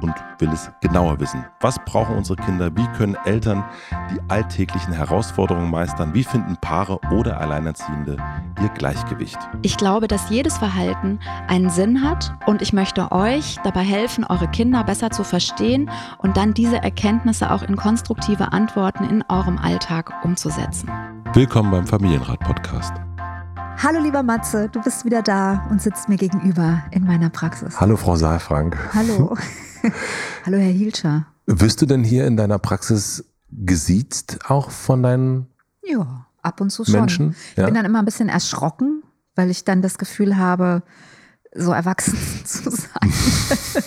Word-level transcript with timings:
und 0.00 0.14
will 0.38 0.50
es 0.50 0.70
genauer 0.80 1.20
wissen. 1.20 1.44
Was 1.60 1.78
brauchen 1.84 2.16
unsere 2.16 2.36
Kinder? 2.36 2.70
Wie 2.76 2.86
können 2.96 3.16
Eltern 3.24 3.64
die 4.10 4.20
alltäglichen 4.28 4.92
Herausforderungen 4.92 5.70
meistern? 5.70 6.14
Wie 6.14 6.24
finden 6.24 6.56
Paare 6.60 6.98
oder 7.10 7.40
Alleinerziehende 7.40 8.16
ihr 8.60 8.68
Gleichgewicht? 8.70 9.38
Ich 9.62 9.76
glaube, 9.76 10.08
dass 10.08 10.30
jedes 10.30 10.58
Verhalten 10.58 11.20
einen 11.48 11.70
Sinn 11.70 12.02
hat 12.02 12.34
und 12.46 12.62
ich 12.62 12.72
möchte 12.72 13.12
euch 13.12 13.56
dabei 13.64 13.82
helfen, 13.82 14.24
eure 14.24 14.48
Kinder 14.48 14.84
besser 14.84 15.10
zu 15.10 15.24
verstehen 15.24 15.90
und 16.18 16.36
dann 16.36 16.54
diese 16.54 16.82
Erkenntnisse 16.82 17.50
auch 17.50 17.62
in 17.62 17.76
konstruktive 17.76 18.52
Antworten 18.52 19.04
in 19.04 19.24
eurem 19.28 19.58
Alltag 19.58 20.12
umzusetzen. 20.24 20.90
Willkommen 21.34 21.70
beim 21.70 21.86
Familienrat-Podcast. 21.86 22.92
Hallo 23.82 24.00
lieber 24.00 24.22
Matze, 24.22 24.68
du 24.68 24.80
bist 24.80 25.04
wieder 25.04 25.22
da 25.22 25.66
und 25.70 25.82
sitzt 25.82 26.08
mir 26.08 26.16
gegenüber 26.16 26.82
in 26.92 27.04
meiner 27.04 27.30
Praxis. 27.30 27.80
Hallo 27.80 27.96
Frau 27.96 28.14
Saalfrank. 28.14 28.76
Hallo. 28.94 29.36
Hallo 30.46 30.58
Herr 30.58 30.70
Hielscher. 30.72 31.26
Wirst 31.46 31.82
du 31.82 31.86
denn 31.86 32.04
hier 32.04 32.26
in 32.26 32.36
deiner 32.36 32.58
Praxis 32.58 33.24
gesiezt 33.50 34.38
auch 34.48 34.70
von 34.70 35.02
deinen 35.02 35.46
Ja, 35.84 36.26
ab 36.42 36.60
und 36.60 36.70
zu 36.70 36.84
schon. 36.84 36.94
Menschen? 36.94 37.36
Ich 37.52 37.58
Ja. 37.58 37.66
bin 37.66 37.74
dann 37.74 37.84
immer 37.84 37.98
ein 37.98 38.04
bisschen 38.04 38.28
erschrocken, 38.28 39.02
weil 39.34 39.50
ich 39.50 39.64
dann 39.64 39.82
das 39.82 39.98
Gefühl 39.98 40.36
habe, 40.36 40.82
so 41.54 41.72
erwachsen 41.72 42.16
zu 42.44 42.70
sein. 42.70 43.12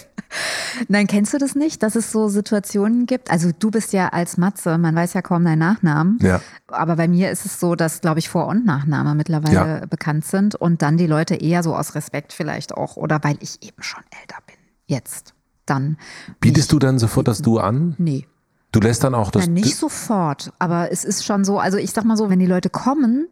Nein, 0.89 1.07
kennst 1.07 1.33
du 1.33 1.37
das 1.37 1.55
nicht, 1.55 1.81
dass 1.81 1.95
es 1.95 2.11
so 2.11 2.27
Situationen 2.27 3.05
gibt? 3.05 3.31
Also 3.31 3.51
du 3.57 3.71
bist 3.71 3.93
ja 3.93 4.09
als 4.09 4.35
Matze, 4.37 4.77
man 4.77 4.93
weiß 4.93 5.13
ja 5.13 5.21
kaum 5.21 5.45
deinen 5.45 5.59
Nachnamen. 5.59 6.19
Ja. 6.21 6.41
Aber 6.67 6.97
bei 6.97 7.07
mir 7.07 7.31
ist 7.31 7.45
es 7.45 7.61
so, 7.61 7.75
dass, 7.75 8.01
glaube 8.01 8.19
ich, 8.19 8.27
Vor- 8.27 8.47
und 8.47 8.65
Nachname 8.65 9.15
mittlerweile 9.15 9.87
bekannt 9.87 10.25
sind 10.25 10.53
und 10.55 10.81
dann 10.81 10.97
die 10.97 11.07
Leute 11.07 11.35
eher 11.35 11.63
so 11.63 11.73
aus 11.73 11.95
Respekt 11.95 12.33
vielleicht 12.33 12.73
auch 12.73 12.97
oder 12.97 13.23
weil 13.23 13.37
ich 13.39 13.63
eben 13.63 13.81
schon 13.81 14.03
älter 14.21 14.39
bin. 14.45 14.55
Jetzt. 14.87 15.33
Dann. 15.65 15.97
Bietest 16.39 16.71
du 16.71 16.79
dann 16.79 16.99
sofort 16.99 17.27
das 17.27 17.41
Du 17.41 17.59
an? 17.59 17.95
Nee. 17.97 18.25
Du 18.71 18.79
lässt 18.79 19.03
dann 19.03 19.15
auch 19.15 19.31
das 19.31 19.47
Na, 19.47 19.53
nicht 19.53 19.77
sofort, 19.77 20.51
aber 20.59 20.91
es 20.91 21.05
ist 21.05 21.23
schon 21.23 21.45
so, 21.45 21.59
also 21.59 21.77
ich 21.77 21.91
sag 21.91 22.03
mal 22.03 22.17
so, 22.17 22.29
wenn 22.29 22.39
die 22.39 22.45
Leute 22.45 22.69
kommen 22.69 23.29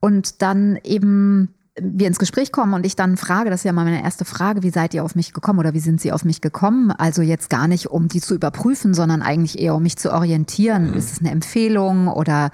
und 0.00 0.40
dann 0.40 0.78
eben 0.84 1.54
wir 1.78 2.06
ins 2.06 2.18
Gespräch 2.18 2.52
kommen 2.52 2.72
und 2.72 2.86
ich 2.86 2.96
dann 2.96 3.18
frage, 3.18 3.50
das 3.50 3.60
ist 3.60 3.64
ja 3.64 3.72
mal 3.72 3.84
meine 3.84 4.02
erste 4.02 4.24
Frage, 4.24 4.62
wie 4.62 4.70
seid 4.70 4.94
ihr 4.94 5.04
auf 5.04 5.14
mich 5.14 5.34
gekommen 5.34 5.58
oder 5.58 5.74
wie 5.74 5.80
sind 5.80 6.00
sie 6.00 6.10
auf 6.10 6.24
mich 6.24 6.40
gekommen? 6.40 6.90
Also 6.90 7.20
jetzt 7.20 7.50
gar 7.50 7.68
nicht, 7.68 7.88
um 7.88 8.08
die 8.08 8.22
zu 8.22 8.34
überprüfen, 8.34 8.94
sondern 8.94 9.20
eigentlich 9.20 9.58
eher, 9.58 9.74
um 9.74 9.82
mich 9.82 9.98
zu 9.98 10.12
orientieren. 10.12 10.94
Ist 10.94 11.12
es 11.12 11.20
eine 11.20 11.30
Empfehlung 11.30 12.08
oder 12.08 12.50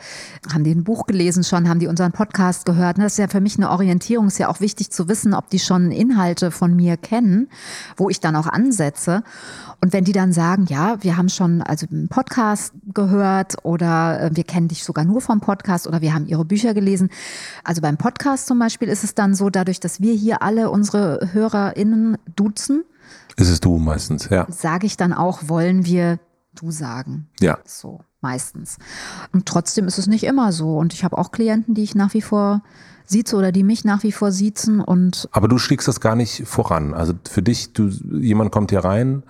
haben 0.52 0.64
die 0.64 0.72
ein 0.72 0.82
Buch 0.82 1.06
gelesen 1.06 1.44
schon, 1.44 1.68
haben 1.68 1.78
die 1.78 1.86
unseren 1.86 2.10
Podcast 2.10 2.64
gehört? 2.64 2.98
Das 2.98 3.12
ist 3.12 3.18
ja 3.18 3.28
für 3.28 3.40
mich 3.40 3.56
eine 3.56 3.70
Orientierung, 3.70 4.26
ist 4.26 4.38
ja 4.38 4.48
auch 4.48 4.60
wichtig 4.60 4.90
zu 4.90 5.08
wissen, 5.08 5.34
ob 5.34 5.48
die 5.50 5.60
schon 5.60 5.92
Inhalte 5.92 6.50
von 6.50 6.74
mir 6.74 6.96
kennen, 6.96 7.48
wo 7.96 8.10
ich 8.10 8.18
dann 8.18 8.34
auch 8.34 8.48
ansetze. 8.48 9.22
Und 9.80 9.92
wenn 9.92 10.04
die 10.04 10.12
dann 10.12 10.32
sagen, 10.32 10.66
ja, 10.68 10.96
wir 11.00 11.16
haben 11.16 11.28
schon 11.28 11.60
also 11.62 11.86
einen 11.90 12.08
Podcast 12.08 12.72
gehört 12.94 13.64
oder 13.64 14.20
äh, 14.20 14.30
wir 14.32 14.44
kennen 14.44 14.68
dich 14.68 14.84
sogar 14.84 15.04
nur 15.04 15.20
vom 15.20 15.40
Podcast 15.40 15.86
oder 15.86 16.00
wir 16.00 16.14
haben 16.14 16.26
ihre 16.26 16.44
Bücher 16.44 16.74
gelesen. 16.74 17.11
Also 17.64 17.82
beim 17.82 17.96
Podcast 17.96 18.46
zum 18.46 18.58
Beispiel 18.61 18.88
ist 18.88 19.02
es 19.02 19.11
dann 19.18 19.34
so, 19.34 19.50
dadurch, 19.50 19.80
dass 19.80 20.00
wir 20.00 20.14
hier 20.14 20.42
alle 20.42 20.70
unsere 20.70 21.28
HörerInnen 21.33 22.18
duzen, 22.36 22.84
ist 23.36 23.48
es 23.48 23.61
du 23.61 23.78
meistens, 23.78 24.28
ja. 24.30 24.46
sage 24.50 24.86
ich 24.86 24.96
dann 24.96 25.12
auch, 25.12 25.48
wollen 25.48 25.84
wir 25.84 26.18
du 26.55 26.70
sagen. 26.70 27.28
Ja. 27.40 27.58
So, 27.64 28.00
meistens. 28.20 28.77
Und 29.33 29.46
trotzdem 29.46 29.86
ist 29.86 29.98
es 29.98 30.06
nicht 30.06 30.24
immer 30.24 30.52
so. 30.52 30.77
Und 30.77 30.92
ich 30.92 31.02
habe 31.02 31.17
auch 31.17 31.30
Klienten, 31.33 31.74
die 31.74 31.83
ich 31.83 31.95
nach 31.95 32.12
wie 32.14 32.20
vor 32.20 32.62
sieze 33.06 33.36
oder 33.36 33.50
die 33.52 33.62
mich 33.62 33.84
nach 33.84 34.02
wie 34.02 34.12
vor 34.12 34.33
siezen 34.33 34.80
und 34.80 35.29
Aber 35.33 35.48
du 35.48 35.58
schlägst 35.58 35.89
das 35.89 36.00
gar 36.00 36.14
nicht 36.14 36.46
voran. 36.46 36.94
Also 36.94 37.14
für 37.29 37.42
dich, 37.42 37.73
du, 37.73 37.89
jemand 37.89 38.52
kommt 38.52 38.70
hier 38.70 38.84
rein 38.84 39.23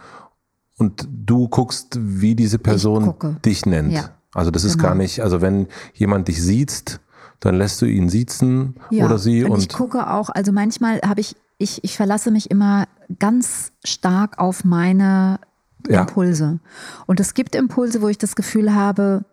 und 0.78 1.08
du 1.10 1.48
guckst, 1.48 1.96
wie 2.00 2.34
diese 2.34 2.58
Person 2.58 3.14
dich 3.44 3.66
nennt. 3.66 3.92
Ja. 3.92 4.10
Also 4.34 4.50
das 4.50 4.64
ist 4.64 4.78
Genau. 4.78 4.88
gar 4.88 4.94
nicht, 4.94 5.20
also 5.20 5.40
wenn 5.40 5.68
jemand 5.94 6.28
dich 6.28 6.42
sieht, 6.42 7.00
dann 7.42 7.56
lässt 7.56 7.82
du 7.82 7.86
ihn 7.86 8.08
siezen 8.08 8.76
Ja, 8.90 9.04
oder 9.04 9.18
sie 9.18 9.42
und, 9.44 9.50
und, 9.50 9.58
ich 9.58 9.68
gucke 9.68 10.08
auch, 10.08 10.30
also 10.30 10.52
manchmal 10.52 11.00
habe 11.02 11.20
ich, 11.20 11.36
ich, 11.58 11.82
ich 11.82 11.96
verlasse 11.96 12.30
mich 12.30 12.50
immer 12.50 12.86
ganz 13.18 13.72
stark 13.84 14.38
auf 14.38 14.64
meine 14.64 15.40
Ja. 15.88 16.02
Impulse. 16.02 16.60
Und 17.06 17.18
es 17.18 17.34
gibt 17.34 17.56
Impulse, 17.56 18.00
wo 18.00 18.08
ich 18.08 18.16
das 18.16 18.36
Gefühl 18.36 18.74
habe, 18.74 19.24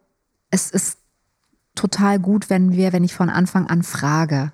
es 0.49 0.71
ist 0.71 0.97
total 1.75 2.19
gut, 2.19 2.49
wenn 2.49 2.71
wir, 2.71 2.93
wenn 2.93 3.03
ich 3.03 3.13
von 3.13 3.29
Anfang 3.29 3.67
an 3.67 3.83
frage, 3.83 4.51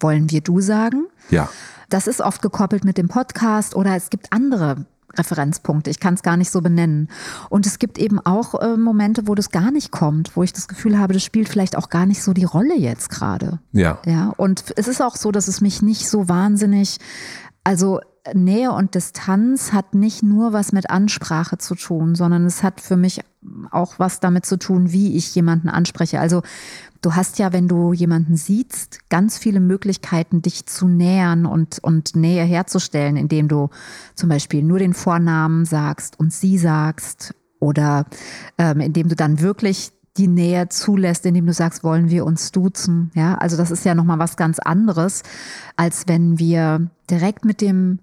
wollen 0.00 0.30
wir 0.30 0.40
du 0.42 0.60
sagen? 0.60 1.06
ja. 1.30 1.48
Das 1.90 2.06
ist 2.06 2.20
oft 2.20 2.42
gekoppelt 2.42 2.84
mit 2.84 2.98
dem 2.98 3.08
Podcast 3.08 3.74
oder 3.74 3.96
es 3.96 4.10
gibt 4.10 4.30
andere 4.30 4.84
Referenzpunkte. 5.16 5.90
Ich 5.90 6.00
kann 6.00 6.14
es 6.14 6.22
gar 6.22 6.36
nicht 6.36 6.50
so 6.50 6.60
benennen. 6.60 7.08
Und 7.48 7.66
es 7.66 7.78
gibt 7.78 7.98
eben 7.98 8.18
auch 8.20 8.60
äh, 8.60 8.76
Momente, 8.76 9.26
wo 9.26 9.34
das 9.34 9.50
gar 9.50 9.70
nicht 9.70 9.90
kommt, 9.90 10.36
wo 10.36 10.42
ich 10.42 10.52
das 10.52 10.68
Gefühl 10.68 10.98
habe, 10.98 11.12
das 11.14 11.22
spielt 11.22 11.48
vielleicht 11.48 11.76
auch 11.76 11.88
gar 11.88 12.06
nicht 12.06 12.22
so 12.22 12.32
die 12.32 12.44
Rolle 12.44 12.76
jetzt 12.76 13.08
gerade. 13.10 13.60
Ja. 13.72 13.98
Ja, 14.04 14.32
und 14.36 14.64
es 14.76 14.88
ist 14.88 15.00
auch 15.00 15.16
so, 15.16 15.32
dass 15.32 15.48
es 15.48 15.60
mich 15.60 15.82
nicht 15.82 16.08
so 16.08 16.28
wahnsinnig, 16.28 16.98
also 17.68 18.00
Nähe 18.32 18.72
und 18.72 18.94
Distanz 18.94 19.74
hat 19.74 19.94
nicht 19.94 20.22
nur 20.22 20.54
was 20.54 20.72
mit 20.72 20.88
Ansprache 20.88 21.58
zu 21.58 21.74
tun, 21.74 22.14
sondern 22.14 22.46
es 22.46 22.62
hat 22.62 22.80
für 22.80 22.96
mich 22.96 23.20
auch 23.70 23.98
was 23.98 24.20
damit 24.20 24.46
zu 24.46 24.58
tun, 24.58 24.90
wie 24.90 25.18
ich 25.18 25.34
jemanden 25.34 25.68
anspreche. 25.68 26.18
Also 26.18 26.40
du 27.02 27.14
hast 27.14 27.38
ja, 27.38 27.52
wenn 27.52 27.68
du 27.68 27.92
jemanden 27.92 28.36
siehst, 28.36 29.10
ganz 29.10 29.36
viele 29.36 29.60
Möglichkeiten, 29.60 30.40
dich 30.40 30.64
zu 30.64 30.88
nähern 30.88 31.44
und, 31.44 31.78
und 31.80 32.16
Nähe 32.16 32.42
herzustellen, 32.42 33.18
indem 33.18 33.48
du 33.48 33.68
zum 34.14 34.30
Beispiel 34.30 34.62
nur 34.62 34.78
den 34.78 34.94
Vornamen 34.94 35.66
sagst 35.66 36.18
und 36.18 36.32
sie 36.32 36.56
sagst 36.56 37.34
oder 37.60 38.06
ähm, 38.56 38.80
indem 38.80 39.10
du 39.10 39.14
dann 39.14 39.40
wirklich 39.42 39.92
die 40.18 40.28
Nähe 40.28 40.68
zulässt, 40.68 41.24
indem 41.24 41.46
du 41.46 41.52
sagst, 41.52 41.84
wollen 41.84 42.10
wir 42.10 42.26
uns 42.26 42.52
duzen. 42.52 43.10
Ja, 43.14 43.36
also 43.36 43.56
das 43.56 43.70
ist 43.70 43.84
ja 43.84 43.94
nochmal 43.94 44.18
was 44.18 44.36
ganz 44.36 44.58
anderes, 44.58 45.22
als 45.76 46.04
wenn 46.06 46.38
wir 46.38 46.90
direkt 47.10 47.44
mit 47.44 47.60
dem 47.60 48.00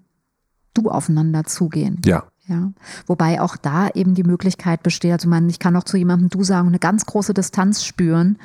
Du 0.74 0.90
aufeinander 0.90 1.44
zugehen. 1.44 2.00
Ja. 2.04 2.24
Ja, 2.48 2.70
wobei 3.08 3.40
auch 3.40 3.56
da 3.56 3.88
eben 3.88 4.14
die 4.14 4.22
Möglichkeit 4.22 4.84
besteht, 4.84 5.10
also 5.10 5.28
man, 5.28 5.48
ich 5.48 5.58
kann 5.58 5.74
auch 5.74 5.82
zu 5.82 5.96
jemandem 5.96 6.28
du 6.28 6.44
sagen, 6.44 6.68
eine 6.68 6.78
ganz 6.78 7.04
große 7.04 7.34
Distanz 7.34 7.82
spüren 7.84 8.38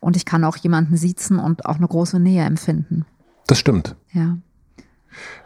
und 0.00 0.14
ich 0.14 0.26
kann 0.26 0.44
auch 0.44 0.58
jemanden 0.58 0.98
siezen 0.98 1.38
und 1.38 1.64
auch 1.64 1.76
eine 1.76 1.88
große 1.88 2.20
Nähe 2.20 2.44
empfinden. 2.44 3.06
Das 3.46 3.58
stimmt. 3.58 3.96
Ja. 4.12 4.36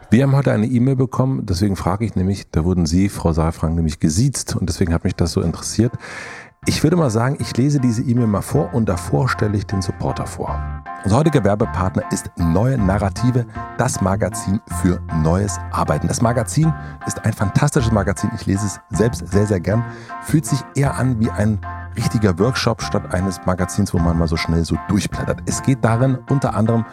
Wir 0.09 0.23
haben 0.23 0.35
heute 0.35 0.51
eine 0.51 0.67
E-Mail 0.67 0.97
bekommen, 0.97 1.45
deswegen 1.45 1.77
frage 1.77 2.03
ich 2.03 2.15
nämlich, 2.15 2.51
da 2.51 2.65
wurden 2.65 2.85
Sie, 2.85 3.07
Frau 3.07 3.31
Saalfrank, 3.31 3.75
nämlich 3.75 4.01
gesiezt 4.01 4.57
und 4.57 4.67
deswegen 4.67 4.93
hat 4.93 5.05
mich 5.05 5.15
das 5.15 5.31
so 5.31 5.39
interessiert. 5.39 5.93
Ich 6.67 6.83
würde 6.83 6.95
mal 6.95 7.09
sagen, 7.09 7.37
ich 7.39 7.57
lese 7.57 7.79
diese 7.79 8.03
E-Mail 8.03 8.27
mal 8.27 8.43
vor 8.43 8.71
und 8.71 8.87
davor 8.87 9.27
stelle 9.27 9.57
ich 9.57 9.65
den 9.65 9.81
Supporter 9.81 10.27
vor. 10.27 10.59
Unser 11.03 11.17
heutiger 11.17 11.43
Werbepartner 11.43 12.03
ist 12.11 12.29
Neue 12.37 12.77
Narrative, 12.77 13.47
das 13.79 13.99
Magazin 13.99 14.61
für 14.79 15.01
neues 15.23 15.57
Arbeiten. 15.71 16.07
Das 16.07 16.21
Magazin 16.21 16.71
ist 17.07 17.25
ein 17.25 17.33
fantastisches 17.33 17.91
Magazin. 17.91 18.29
Ich 18.35 18.45
lese 18.45 18.67
es 18.67 18.79
selbst 18.95 19.27
sehr, 19.27 19.47
sehr 19.47 19.59
gern. 19.59 19.83
Fühlt 20.21 20.45
sich 20.45 20.59
eher 20.75 20.93
an 20.93 21.19
wie 21.19 21.31
ein 21.31 21.57
richtiger 21.97 22.37
Workshop 22.37 22.83
statt 22.83 23.11
eines 23.11 23.43
Magazins, 23.47 23.91
wo 23.91 23.97
man 23.97 24.15
mal 24.19 24.27
so 24.27 24.37
schnell 24.37 24.63
so 24.63 24.77
durchblättert. 24.87 25.41
Es 25.47 25.63
geht 25.63 25.83
darin 25.83 26.19
unter 26.29 26.53
anderem 26.53 26.85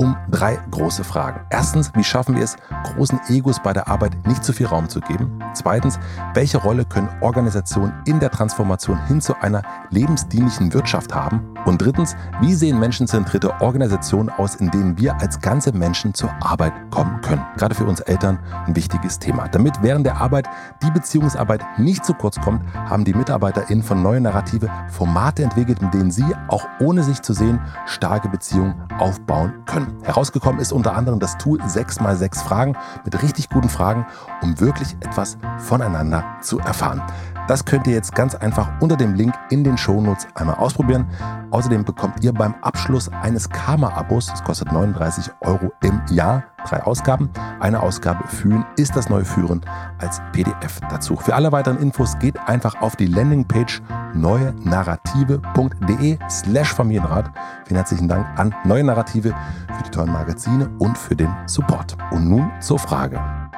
um 0.00 0.16
drei 0.30 0.58
große 0.70 1.04
Fragen. 1.04 1.40
Erstens, 1.50 1.92
wie 1.94 2.02
schaffen 2.02 2.34
wir 2.34 2.42
es, 2.42 2.56
großen 2.84 3.20
Egos 3.28 3.60
bei 3.62 3.74
der 3.74 3.86
Arbeit 3.86 4.16
nicht 4.26 4.42
zu 4.42 4.54
viel 4.54 4.64
Raum 4.64 4.88
zu 4.88 4.98
geben? 5.00 5.38
Zweitens, 5.52 5.98
welche 6.32 6.56
Rolle 6.56 6.86
können 6.86 7.10
Organisationen 7.20 7.92
in 8.06 8.18
der 8.18 8.30
Transformation 8.30 8.98
hin 9.08 9.20
zu 9.20 9.38
einer 9.42 9.62
lebensdienlichen 9.90 10.72
Wirtschaft 10.72 11.14
haben? 11.14 11.49
Und 11.64 11.82
drittens, 11.82 12.16
wie 12.40 12.54
sehen 12.54 12.78
menschenzentrierte 12.78 13.60
Organisationen 13.60 14.30
aus, 14.30 14.54
in 14.54 14.70
denen 14.70 14.98
wir 14.98 15.20
als 15.20 15.40
ganze 15.40 15.72
Menschen 15.72 16.14
zur 16.14 16.30
Arbeit 16.40 16.72
kommen 16.90 17.20
können? 17.20 17.44
Gerade 17.56 17.74
für 17.74 17.84
uns 17.84 18.00
Eltern 18.00 18.38
ein 18.66 18.74
wichtiges 18.74 19.18
Thema. 19.18 19.48
Damit 19.48 19.82
während 19.82 20.06
der 20.06 20.20
Arbeit 20.20 20.46
die 20.82 20.90
Beziehungsarbeit 20.90 21.62
nicht 21.78 22.04
zu 22.04 22.14
kurz 22.14 22.40
kommt, 22.40 22.62
haben 22.74 23.04
die 23.04 23.14
MitarbeiterInnen 23.14 23.84
von 23.84 24.02
Neue 24.02 24.20
Narrative 24.20 24.68
Formate 24.88 25.42
entwickelt, 25.42 25.82
mit 25.82 25.92
denen 25.94 26.10
sie, 26.10 26.24
auch 26.48 26.66
ohne 26.80 27.02
sich 27.02 27.22
zu 27.22 27.32
sehen, 27.32 27.60
starke 27.86 28.28
Beziehungen 28.28 28.74
aufbauen 28.98 29.52
können. 29.66 29.98
Herausgekommen 30.02 30.60
ist 30.60 30.72
unter 30.72 30.96
anderem 30.96 31.20
das 31.20 31.36
Tool 31.38 31.60
6x6 31.60 32.42
Fragen 32.42 32.76
mit 33.04 33.22
richtig 33.22 33.48
guten 33.50 33.68
Fragen, 33.68 34.06
um 34.42 34.58
wirklich 34.60 34.96
etwas 35.00 35.38
voneinander 35.58 36.24
zu 36.40 36.58
erfahren. 36.58 37.02
Das 37.50 37.64
könnt 37.64 37.88
ihr 37.88 37.94
jetzt 37.94 38.14
ganz 38.14 38.36
einfach 38.36 38.70
unter 38.78 38.96
dem 38.96 39.14
Link 39.14 39.34
in 39.50 39.64
den 39.64 39.76
Shownotes 39.76 40.28
einmal 40.36 40.54
ausprobieren. 40.54 41.08
Außerdem 41.50 41.84
bekommt 41.84 42.22
ihr 42.22 42.32
beim 42.32 42.54
Abschluss 42.62 43.08
eines 43.08 43.50
Karma-Abos, 43.50 44.26
das 44.26 44.44
kostet 44.44 44.70
39 44.70 45.32
Euro 45.40 45.72
im 45.82 46.00
Jahr, 46.10 46.44
drei 46.64 46.80
Ausgaben. 46.84 47.28
Eine 47.58 47.82
Ausgabe 47.82 48.22
Fühlen 48.28 48.64
ist 48.76 48.94
das 48.94 49.08
neue 49.08 49.24
Führen 49.24 49.62
als 49.98 50.22
PDF 50.30 50.78
dazu. 50.90 51.16
Für 51.16 51.34
alle 51.34 51.50
weiteren 51.50 51.78
Infos 51.78 52.16
geht 52.20 52.38
einfach 52.46 52.80
auf 52.80 52.94
die 52.94 53.06
Landingpage 53.06 53.82
neuenarrative.de 54.14 56.18
slash 56.30 56.72
Familienrat. 56.72 57.32
Vielen 57.64 57.78
herzlichen 57.78 58.06
Dank 58.06 58.28
an 58.38 58.54
Neue 58.64 58.84
Narrative 58.84 59.34
für 59.76 59.82
die 59.82 59.90
tollen 59.90 60.12
Magazine 60.12 60.70
und 60.78 60.96
für 60.96 61.16
den 61.16 61.34
Support. 61.46 61.96
Und 62.12 62.28
nun 62.28 62.48
zur 62.60 62.78
Frage. 62.78 63.49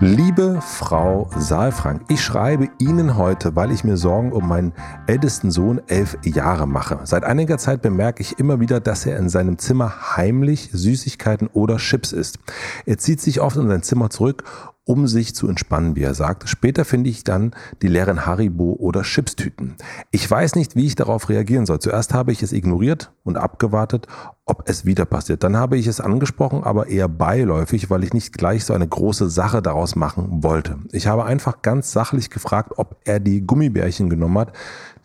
Liebe 0.00 0.60
Frau 0.60 1.30
Saalfrank, 1.36 2.02
ich 2.08 2.22
schreibe 2.22 2.68
Ihnen 2.78 3.16
heute, 3.16 3.56
weil 3.56 3.72
ich 3.72 3.84
mir 3.84 3.96
Sorgen 3.96 4.32
um 4.32 4.46
meinen 4.46 4.72
ältesten 5.06 5.50
Sohn 5.50 5.80
elf 5.88 6.16
Jahre 6.24 6.66
mache. 6.66 7.00
Seit 7.04 7.24
einiger 7.24 7.58
Zeit 7.58 7.82
bemerke 7.82 8.22
ich 8.22 8.38
immer 8.38 8.60
wieder, 8.60 8.80
dass 8.80 9.06
er 9.06 9.16
in 9.16 9.28
seinem 9.28 9.58
Zimmer 9.58 10.16
heimlich 10.16 10.70
Süßigkeiten 10.72 11.48
oder 11.48 11.78
Chips 11.78 12.12
isst. 12.12 12.38
Er 12.86 12.98
zieht 12.98 13.20
sich 13.20 13.40
oft 13.40 13.56
in 13.56 13.68
sein 13.68 13.82
Zimmer 13.82 14.10
zurück 14.10 14.44
um 14.88 15.06
sich 15.06 15.34
zu 15.34 15.48
entspannen, 15.48 15.96
wie 15.96 16.02
er 16.02 16.14
sagt. 16.14 16.48
Später 16.48 16.86
finde 16.86 17.10
ich 17.10 17.22
dann 17.22 17.52
die 17.82 17.88
leeren 17.88 18.24
Haribo- 18.24 18.78
oder 18.78 19.02
Chipstüten. 19.02 19.76
Ich 20.10 20.28
weiß 20.28 20.54
nicht, 20.54 20.76
wie 20.76 20.86
ich 20.86 20.94
darauf 20.94 21.28
reagieren 21.28 21.66
soll. 21.66 21.78
Zuerst 21.78 22.14
habe 22.14 22.32
ich 22.32 22.42
es 22.42 22.54
ignoriert 22.54 23.12
und 23.22 23.36
abgewartet, 23.36 24.06
ob 24.46 24.66
es 24.66 24.86
wieder 24.86 25.04
passiert. 25.04 25.44
Dann 25.44 25.58
habe 25.58 25.76
ich 25.76 25.86
es 25.86 26.00
angesprochen, 26.00 26.64
aber 26.64 26.86
eher 26.86 27.06
beiläufig, 27.06 27.90
weil 27.90 28.02
ich 28.02 28.14
nicht 28.14 28.32
gleich 28.32 28.64
so 28.64 28.72
eine 28.72 28.88
große 28.88 29.28
Sache 29.28 29.60
daraus 29.60 29.94
machen 29.94 30.42
wollte. 30.42 30.78
Ich 30.92 31.06
habe 31.06 31.26
einfach 31.26 31.60
ganz 31.60 31.92
sachlich 31.92 32.30
gefragt, 32.30 32.72
ob 32.78 32.96
er 33.04 33.20
die 33.20 33.46
Gummibärchen 33.46 34.08
genommen 34.08 34.38
hat, 34.38 34.54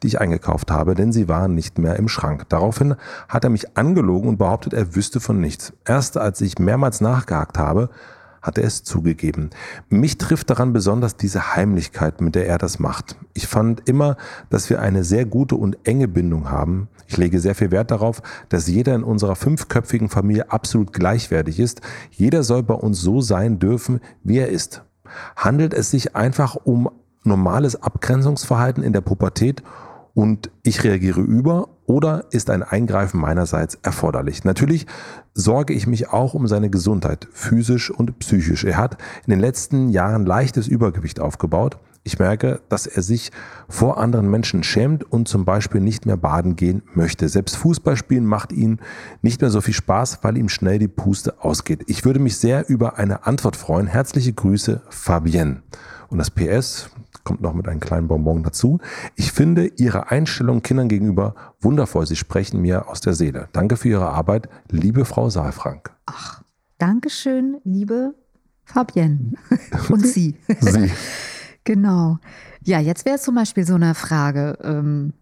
die 0.01 0.07
ich 0.07 0.21
eingekauft 0.21 0.71
habe, 0.71 0.95
denn 0.95 1.11
sie 1.11 1.27
waren 1.27 1.55
nicht 1.55 1.77
mehr 1.77 1.97
im 1.97 2.07
Schrank. 2.07 2.47
Daraufhin 2.47 2.95
hat 3.27 3.43
er 3.43 3.49
mich 3.49 3.75
angelogen 3.77 4.29
und 4.29 4.37
behauptet, 4.37 4.71
er 4.71 4.95
wüsste 4.95 5.19
von 5.19 5.41
nichts. 5.41 5.73
Erst 5.83 6.17
als 6.17 6.39
ich 6.39 6.57
mehrmals 6.57 7.01
nachgehakt 7.01 7.57
habe, 7.57 7.89
hat 8.43 8.57
er 8.59 8.65
es 8.65 8.83
zugegeben. 8.83 9.49
Mich 9.89 10.19
trifft 10.19 10.49
daran 10.49 10.73
besonders 10.73 11.15
diese 11.15 11.55
Heimlichkeit, 11.55 12.21
mit 12.21 12.35
der 12.35 12.45
er 12.45 12.59
das 12.59 12.77
macht. 12.77 13.15
Ich 13.33 13.47
fand 13.47 13.87
immer, 13.89 14.17
dass 14.49 14.69
wir 14.69 14.81
eine 14.81 15.03
sehr 15.03 15.25
gute 15.25 15.55
und 15.55 15.77
enge 15.85 16.07
Bindung 16.07 16.51
haben. 16.51 16.89
Ich 17.07 17.17
lege 17.17 17.39
sehr 17.39 17.55
viel 17.55 17.71
Wert 17.71 17.89
darauf, 17.89 18.21
dass 18.49 18.67
jeder 18.67 18.93
in 18.93 19.03
unserer 19.03 19.35
fünfköpfigen 19.35 20.09
Familie 20.09 20.51
absolut 20.51 20.93
gleichwertig 20.93 21.59
ist. 21.59 21.81
Jeder 22.11 22.43
soll 22.43 22.61
bei 22.61 22.75
uns 22.75 22.99
so 22.99 23.21
sein 23.21 23.59
dürfen, 23.59 24.01
wie 24.23 24.37
er 24.37 24.49
ist. 24.49 24.83
Handelt 25.35 25.73
es 25.73 25.89
sich 25.89 26.15
einfach 26.15 26.55
um 26.55 26.89
normales 27.23 27.81
Abgrenzungsverhalten 27.81 28.83
in 28.83 28.93
der 28.93 29.01
Pubertät 29.01 29.63
und 30.13 30.51
ich 30.63 30.83
reagiere 30.83 31.21
über 31.21 31.69
oder 31.85 32.25
ist 32.31 32.49
ein 32.49 32.63
Eingreifen 32.63 33.19
meinerseits 33.19 33.77
erforderlich? 33.81 34.43
Natürlich 34.43 34.85
sorge 35.33 35.73
ich 35.73 35.87
mich 35.87 36.09
auch 36.09 36.33
um 36.33 36.47
seine 36.47 36.69
Gesundheit, 36.69 37.27
physisch 37.31 37.89
und 37.89 38.19
psychisch. 38.19 38.63
Er 38.63 38.77
hat 38.77 38.97
in 39.25 39.31
den 39.31 39.39
letzten 39.39 39.89
Jahren 39.89 40.25
leichtes 40.25 40.67
Übergewicht 40.67 41.19
aufgebaut. 41.19 41.77
Ich 42.05 42.19
merke, 42.19 42.61
dass 42.67 42.85
er 42.85 43.01
sich 43.01 43.31
vor 43.69 43.97
anderen 43.97 44.29
Menschen 44.29 44.63
schämt 44.63 45.09
und 45.09 45.27
zum 45.27 45.45
Beispiel 45.45 45.79
nicht 45.79 46.05
mehr 46.05 46.17
baden 46.17 46.57
gehen 46.57 46.83
möchte. 46.93 47.29
Selbst 47.29 47.55
Fußballspielen 47.55 48.25
macht 48.25 48.51
ihm 48.51 48.79
nicht 49.21 49.39
mehr 49.39 49.49
so 49.49 49.61
viel 49.61 49.73
Spaß, 49.73 50.19
weil 50.21 50.37
ihm 50.37 50.49
schnell 50.49 50.79
die 50.79 50.89
Puste 50.89 51.41
ausgeht. 51.41 51.83
Ich 51.87 52.03
würde 52.03 52.19
mich 52.19 52.37
sehr 52.37 52.69
über 52.69 52.97
eine 52.97 53.25
Antwort 53.25 53.55
freuen. 53.55 53.87
Herzliche 53.87 54.33
Grüße, 54.33 54.81
Fabienne. 54.89 55.63
Und 56.09 56.17
das 56.17 56.29
PS, 56.29 56.89
kommt 57.23 57.41
noch 57.41 57.53
mit 57.53 57.67
einem 57.67 57.79
kleinen 57.79 58.07
Bonbon 58.07 58.43
dazu. 58.43 58.79
Ich 59.15 59.31
finde 59.31 59.67
Ihre 59.77 60.11
Einstellung 60.11 60.61
Kindern 60.61 60.89
gegenüber 60.89 61.35
wundervoll. 61.61 62.05
Sie 62.05 62.15
sprechen 62.15 62.61
mir 62.61 62.89
aus 62.89 63.01
der 63.01 63.13
Seele. 63.13 63.47
Danke 63.53 63.77
für 63.77 63.89
Ihre 63.89 64.09
Arbeit, 64.09 64.49
liebe 64.69 65.05
Frau 65.05 65.29
Saalfrank. 65.29 65.91
Ach, 66.05 66.43
Dankeschön, 66.77 67.57
liebe 67.63 68.13
Fabienne. 68.65 69.33
Und 69.89 70.05
Sie. 70.05 70.37
Sie. 70.59 70.91
genau. 71.63 72.17
Ja, 72.61 72.79
jetzt 72.79 73.05
wäre 73.05 73.19
zum 73.19 73.35
Beispiel 73.35 73.65
so 73.65 73.75
eine 73.75 73.95
Frage. 73.95 74.57
Ähm, 74.61 75.13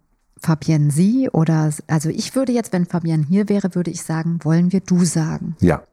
Fabienne, 0.42 0.90
Sie 0.90 1.30
oder, 1.30 1.72
also 1.86 2.10
ich 2.10 2.36
würde 2.36 2.52
jetzt, 2.52 2.74
wenn 2.74 2.88
Fabienne 2.88 3.26
hier 3.28 3.48
wäre, 3.48 3.76
würde 3.76 3.92
ich 3.92 4.02
sagen, 4.02 4.40
wollen 4.42 4.72
wir 4.72 4.80
du 4.80 5.06
sagen? 5.06 5.56
Ja. 5.60 5.84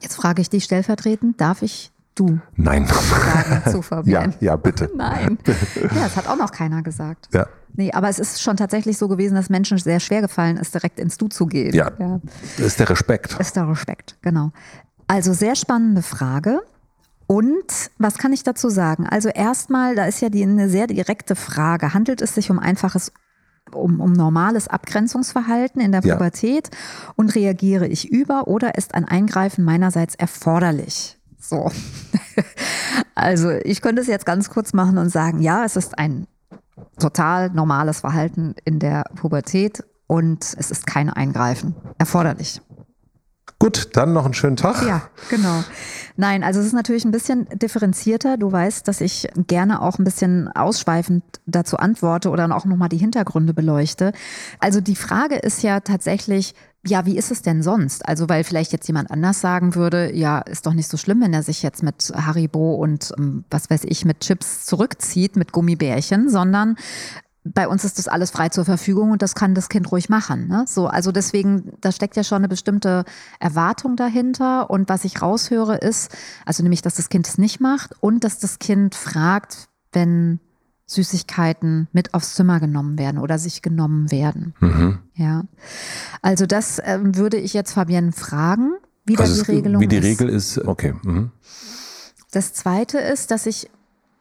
Jetzt 0.00 0.16
frage 0.16 0.42
ich 0.42 0.50
dich 0.50 0.64
stellvertretend, 0.64 1.40
darf 1.40 1.62
ich 1.62 1.90
du 2.16 2.40
Nein. 2.56 2.86
zu? 2.86 3.82
Ja, 4.04 4.26
ja, 4.40 4.56
bitte. 4.56 4.90
Nein. 4.96 5.38
Ja, 5.46 6.04
das 6.04 6.16
hat 6.16 6.26
auch 6.28 6.36
noch 6.36 6.50
keiner 6.50 6.82
gesagt. 6.82 7.28
Ja. 7.32 7.46
Nee, 7.74 7.92
aber 7.92 8.08
es 8.08 8.18
ist 8.18 8.42
schon 8.42 8.56
tatsächlich 8.56 8.98
so 8.98 9.06
gewesen, 9.06 9.34
dass 9.34 9.50
Menschen 9.50 9.78
sehr 9.78 10.00
schwer 10.00 10.22
gefallen 10.22 10.56
ist, 10.56 10.74
direkt 10.74 10.98
ins 10.98 11.18
Du 11.18 11.28
zu 11.28 11.46
gehen. 11.46 11.74
Ja. 11.74 11.92
ja. 11.98 12.20
Das 12.56 12.66
ist 12.66 12.80
der 12.80 12.88
Respekt. 12.88 13.38
Ist 13.38 13.54
der 13.54 13.68
Respekt, 13.68 14.16
genau. 14.22 14.50
Also 15.06 15.32
sehr 15.32 15.54
spannende 15.54 16.02
Frage. 16.02 16.60
Und 17.26 17.90
was 17.98 18.18
kann 18.18 18.32
ich 18.32 18.44
dazu 18.44 18.70
sagen? 18.70 19.06
Also 19.06 19.28
erstmal, 19.28 19.94
da 19.94 20.06
ist 20.06 20.20
ja 20.20 20.28
die, 20.28 20.42
eine 20.42 20.68
sehr 20.68 20.86
direkte 20.86 21.34
Frage. 21.34 21.92
Handelt 21.92 22.22
es 22.22 22.34
sich 22.34 22.50
um 22.50 22.58
einfaches 22.58 23.12
um, 23.72 24.00
um 24.00 24.12
normales 24.12 24.68
Abgrenzungsverhalten 24.68 25.80
in 25.80 25.92
der 25.92 26.00
Pubertät 26.00 26.70
ja. 26.72 27.12
und 27.16 27.34
reagiere 27.34 27.88
ich 27.88 28.10
über 28.10 28.46
oder 28.46 28.76
ist 28.76 28.94
ein 28.94 29.04
Eingreifen 29.04 29.64
meinerseits 29.64 30.14
erforderlich? 30.14 31.18
So. 31.48 31.70
Also 33.14 33.50
ich 33.50 33.80
könnte 33.80 34.02
es 34.02 34.08
jetzt 34.08 34.26
ganz 34.26 34.50
kurz 34.50 34.74
machen 34.74 34.98
und 34.98 35.08
sagen, 35.08 35.40
ja, 35.40 35.64
es 35.64 35.76
ist 35.76 35.98
ein 35.98 36.26
total 36.98 37.48
normales 37.48 38.00
Verhalten 38.00 38.54
in 38.64 38.78
der 38.78 39.04
Pubertät 39.14 39.82
und 40.06 40.44
es 40.58 40.70
ist 40.70 40.86
kein 40.86 41.08
Eingreifen 41.08 41.74
erforderlich. 41.96 42.60
Gut, 43.58 43.96
dann 43.96 44.12
noch 44.12 44.26
einen 44.26 44.34
schönen 44.34 44.56
Tag. 44.56 44.86
Ja, 44.86 45.08
genau. 45.30 45.64
Nein, 46.16 46.44
also 46.44 46.60
es 46.60 46.66
ist 46.66 46.72
natürlich 46.74 47.06
ein 47.06 47.10
bisschen 47.10 47.48
differenzierter. 47.54 48.36
Du 48.36 48.52
weißt, 48.52 48.86
dass 48.86 49.00
ich 49.00 49.28
gerne 49.46 49.80
auch 49.80 49.98
ein 49.98 50.04
bisschen 50.04 50.48
ausschweifend 50.48 51.24
dazu 51.46 51.78
antworte 51.78 52.28
oder 52.28 52.54
auch 52.54 52.66
nochmal 52.66 52.90
die 52.90 52.98
Hintergründe 52.98 53.54
beleuchte. 53.54 54.12
Also 54.60 54.82
die 54.82 54.96
Frage 54.96 55.36
ist 55.36 55.62
ja 55.62 55.80
tatsächlich, 55.80 56.54
ja, 56.86 57.06
wie 57.06 57.16
ist 57.16 57.30
es 57.30 57.42
denn 57.42 57.62
sonst? 57.62 58.06
Also, 58.08 58.28
weil 58.28 58.44
vielleicht 58.44 58.72
jetzt 58.72 58.86
jemand 58.86 59.10
anders 59.10 59.40
sagen 59.40 59.74
würde, 59.74 60.14
ja, 60.14 60.38
ist 60.38 60.66
doch 60.66 60.74
nicht 60.74 60.88
so 60.88 60.96
schlimm, 60.96 61.20
wenn 61.20 61.34
er 61.34 61.42
sich 61.42 61.62
jetzt 61.62 61.82
mit 61.82 62.12
Haribo 62.14 62.74
und 62.74 63.12
ähm, 63.18 63.44
was 63.50 63.70
weiß 63.70 63.84
ich, 63.84 64.04
mit 64.04 64.20
Chips 64.20 64.64
zurückzieht, 64.66 65.36
mit 65.36 65.52
Gummibärchen, 65.52 66.28
sondern 66.30 66.76
bei 67.54 67.68
uns 67.68 67.84
ist 67.84 67.98
das 67.98 68.08
alles 68.08 68.30
frei 68.30 68.48
zur 68.48 68.64
Verfügung 68.64 69.10
und 69.10 69.22
das 69.22 69.34
kann 69.34 69.54
das 69.54 69.68
Kind 69.68 69.90
ruhig 69.92 70.08
machen. 70.08 70.48
Ne? 70.48 70.64
So, 70.66 70.86
also 70.86 71.12
deswegen, 71.12 71.72
da 71.80 71.92
steckt 71.92 72.16
ja 72.16 72.24
schon 72.24 72.38
eine 72.38 72.48
bestimmte 72.48 73.04
Erwartung 73.38 73.96
dahinter. 73.96 74.70
Und 74.70 74.88
was 74.88 75.04
ich 75.04 75.22
raushöre, 75.22 75.76
ist, 75.76 76.10
also 76.44 76.62
nämlich, 76.62 76.82
dass 76.82 76.94
das 76.94 77.08
Kind 77.08 77.28
es 77.28 77.38
nicht 77.38 77.60
macht 77.60 77.94
und 78.00 78.24
dass 78.24 78.38
das 78.38 78.58
Kind 78.58 78.94
fragt, 78.94 79.68
wenn 79.92 80.40
Süßigkeiten 80.86 81.88
mit 81.92 82.14
aufs 82.14 82.34
Zimmer 82.34 82.60
genommen 82.60 82.98
werden 82.98 83.18
oder 83.18 83.38
sich 83.38 83.60
genommen 83.60 84.10
werden. 84.10 84.54
Mhm. 84.60 84.98
Ja. 85.14 85.44
Also 86.22 86.46
das 86.46 86.80
ähm, 86.84 87.16
würde 87.16 87.38
ich 87.38 87.54
jetzt 87.54 87.72
Fabienne 87.72 88.12
fragen, 88.12 88.74
wie 89.04 89.18
also 89.18 89.42
die 89.42 89.50
Regelung 89.50 89.82
ist. 89.82 89.84
Wie 89.84 89.88
die 89.88 90.06
Regel 90.06 90.28
ist, 90.28 90.58
okay. 90.58 90.94
Mhm. 91.02 91.32
Das 92.30 92.52
zweite 92.52 92.98
ist, 92.98 93.30
dass 93.30 93.46
ich 93.46 93.70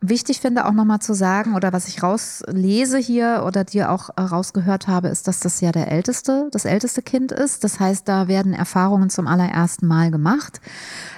wichtig 0.09 0.41
finde, 0.41 0.65
auch 0.65 0.73
nochmal 0.73 0.99
zu 0.99 1.13
sagen, 1.13 1.55
oder 1.55 1.73
was 1.73 1.87
ich 1.87 2.01
rauslese 2.03 2.97
hier 2.97 3.43
oder 3.45 3.63
dir 3.63 3.91
auch 3.91 4.09
äh, 4.15 4.21
rausgehört 4.21 4.87
habe, 4.87 5.09
ist, 5.09 5.27
dass 5.27 5.39
das 5.39 5.61
ja 5.61 5.71
der 5.71 5.91
älteste, 5.91 6.49
das 6.51 6.65
älteste 6.65 7.01
Kind 7.01 7.31
ist. 7.31 7.63
Das 7.63 7.79
heißt, 7.79 8.07
da 8.07 8.27
werden 8.27 8.53
Erfahrungen 8.53 9.09
zum 9.09 9.27
allerersten 9.27 9.87
Mal 9.87 10.11
gemacht. 10.11 10.61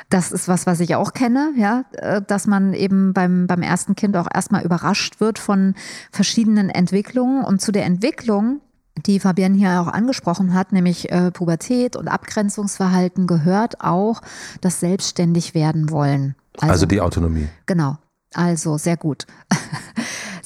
Das 0.10 0.32
ist 0.32 0.48
was, 0.48 0.66
was 0.66 0.80
ich 0.80 0.96
auch 0.96 1.14
kenne, 1.14 1.52
ja, 1.58 1.84
äh, 1.94 2.22
dass 2.26 2.48
man 2.48 2.74
eben 2.74 3.14
beim, 3.14 3.48
beim 3.48 3.62
ersten 3.62 3.96
Kind 3.96 4.16
auch 4.16 4.28
erstmal 4.34 4.64
überrascht 4.64 5.20
wird 5.20 5.40
von 5.40 5.76
verschiedenen 6.12 6.70
Entwicklungen. 6.70 7.44
Und 7.44 7.62
zu 7.62 7.72
der 7.72 7.86
Entwicklung, 7.86 8.62
die 9.06 9.20
Fabienne 9.20 9.58
hier 9.58 9.82
auch 9.82 9.88
angesprochen 9.88 10.54
hat, 10.54 10.72
nämlich 10.72 11.12
äh, 11.12 11.32
Pubertät 11.32 11.96
und 11.96 12.08
Abgrenzungsverhalten, 12.08 13.28
gehört 13.28 13.82
auch 13.82 14.22
das 14.62 14.80
selbstständig 14.80 15.54
werden 15.54 15.90
wollen. 15.90 16.36
Also, 16.60 16.72
also 16.72 16.86
die 16.86 17.02
Autonomie. 17.02 17.50
Genau. 17.66 17.98
Also 18.34 18.78
sehr 18.78 18.98
gut. 18.98 19.26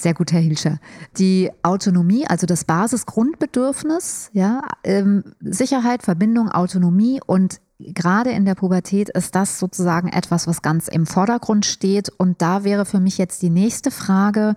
Sehr 0.02 0.16
gut, 0.16 0.32
Herr 0.32 0.42
Hilscher. 0.42 0.80
Die 1.20 1.52
Autonomie, 1.62 2.26
also 2.26 2.48
das 2.48 2.66
Basisgrundbedürfnis, 2.66 4.32
ja, 4.34 4.64
ähm, 4.84 5.24
Sicherheit, 5.42 6.02
Verbindung, 6.02 6.50
Autonomie 6.50 7.22
und 7.24 7.62
gerade 7.78 8.32
in 8.32 8.46
der 8.46 8.56
Pubertät 8.56 9.10
ist 9.10 9.36
das 9.36 9.60
sozusagen 9.60 10.08
etwas, 10.08 10.48
was 10.48 10.64
ganz 10.64 10.88
im 10.88 11.06
Vordergrund 11.06 11.68
steht. 11.68 12.10
Und 12.10 12.42
da 12.42 12.64
wäre 12.64 12.86
für 12.86 13.00
mich 13.00 13.20
jetzt 13.20 13.44
die 13.44 13.52
nächste 13.52 13.92
Frage 13.92 14.56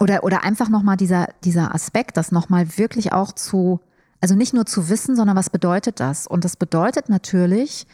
oder, 0.00 0.24
oder 0.24 0.42
einfach 0.42 0.70
nochmal 0.70 0.96
dieser, 0.96 1.28
dieser 1.44 1.74
Aspekt, 1.74 2.16
das 2.16 2.32
nochmal 2.32 2.78
wirklich 2.78 3.12
auch 3.12 3.32
zu 3.32 3.80
Also 4.22 4.34
nicht 4.36 4.54
nur 4.54 4.64
zu 4.64 4.88
wissen, 4.88 5.16
sondern 5.16 5.36
was 5.36 5.50
bedeutet 5.50 6.00
das? 6.00 6.26
Und 6.26 6.44
das 6.44 6.56
bedeutet 6.56 7.10
natürlich, 7.10 7.86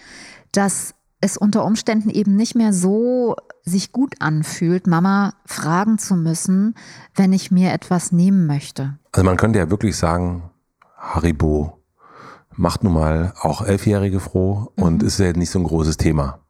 dass 0.53 0.95
es 1.21 1.37
unter 1.37 1.65
Umständen 1.65 2.11
eben 2.11 2.37
nicht 2.37 2.55
mehr 2.55 2.73
so 2.73 3.37
sich 3.65 3.93
gut 3.93 4.15
anfühlt, 4.21 4.87
Mama 4.87 5.35
fragen 5.45 5.99
zu 5.99 6.15
müssen, 6.15 6.75
wenn 7.15 7.33
ich 7.33 7.51
mir 7.51 7.73
etwas 7.73 8.13
nehmen 8.13 8.47
möchte. 8.47 8.99
Also 9.13 9.25
man 9.25 9.37
könnte 9.37 9.59
ja 9.59 9.71
wirklich 9.71 9.97
sagen, 9.97 10.51
Haribo 10.97 11.83
macht 12.53 12.85
nun 12.85 12.93
mal 12.93 13.33
auch 13.41 13.63
Elfjährige 13.63 14.21
froh 14.21 14.73
mhm. 14.77 14.83
und 14.83 15.03
ist 15.03 15.19
ja 15.19 15.33
nicht 15.33 15.51
so 15.51 15.59
ein 15.59 15.65
großes 15.65 15.97
Thema. 15.97 16.41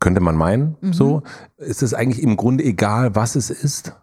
Könnte 0.00 0.20
man 0.20 0.36
meinen, 0.36 0.76
mhm. 0.80 0.92
so. 0.92 1.22
Ist 1.56 1.82
es 1.82 1.94
eigentlich 1.94 2.22
im 2.22 2.36
Grunde 2.36 2.64
egal, 2.64 3.14
was 3.14 3.36
es 3.36 3.50
ist? 3.50 3.94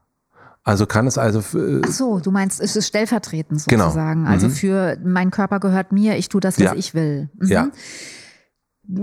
Also 0.64 0.86
kann 0.86 1.08
es 1.08 1.18
also. 1.18 1.40
Ach 1.84 1.92
so, 1.92 2.20
du 2.20 2.32
meinst, 2.32 2.62
es 2.62 2.76
ist 2.76 2.88
stellvertretend 2.88 3.66
genau. 3.68 3.86
sozusagen. 3.86 4.22
Genau. 4.22 4.32
Also 4.32 4.48
mhm. 4.48 4.52
für 4.52 4.98
mein 5.04 5.32
Körper 5.32 5.60
gehört 5.60 5.92
mir, 5.92 6.18
ich 6.18 6.30
tue 6.30 6.42
das, 6.42 6.58
was 6.58 6.66
ja. 6.66 6.76
ich 6.76 6.94
will. 6.94 7.30
Mhm. 7.40 7.48
Ja. 7.48 7.68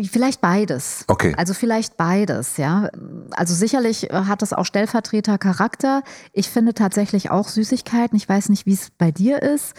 Vielleicht 0.02 0.40
beides. 0.40 1.04
Okay. 1.06 1.34
Also 1.36 1.54
vielleicht 1.54 1.96
beides, 1.96 2.56
ja. 2.56 2.90
Also 3.30 3.54
sicherlich 3.54 4.08
hat 4.12 4.42
es 4.42 4.52
auch 4.52 4.66
Stellvertretercharakter. 4.66 6.02
Ich 6.32 6.50
finde 6.50 6.74
tatsächlich 6.74 7.30
auch 7.30 7.48
Süßigkeiten. 7.48 8.16
Ich 8.16 8.28
weiß 8.28 8.48
nicht, 8.48 8.66
wie 8.66 8.74
es 8.74 8.90
bei 8.90 9.10
dir 9.10 9.42
ist 9.42 9.74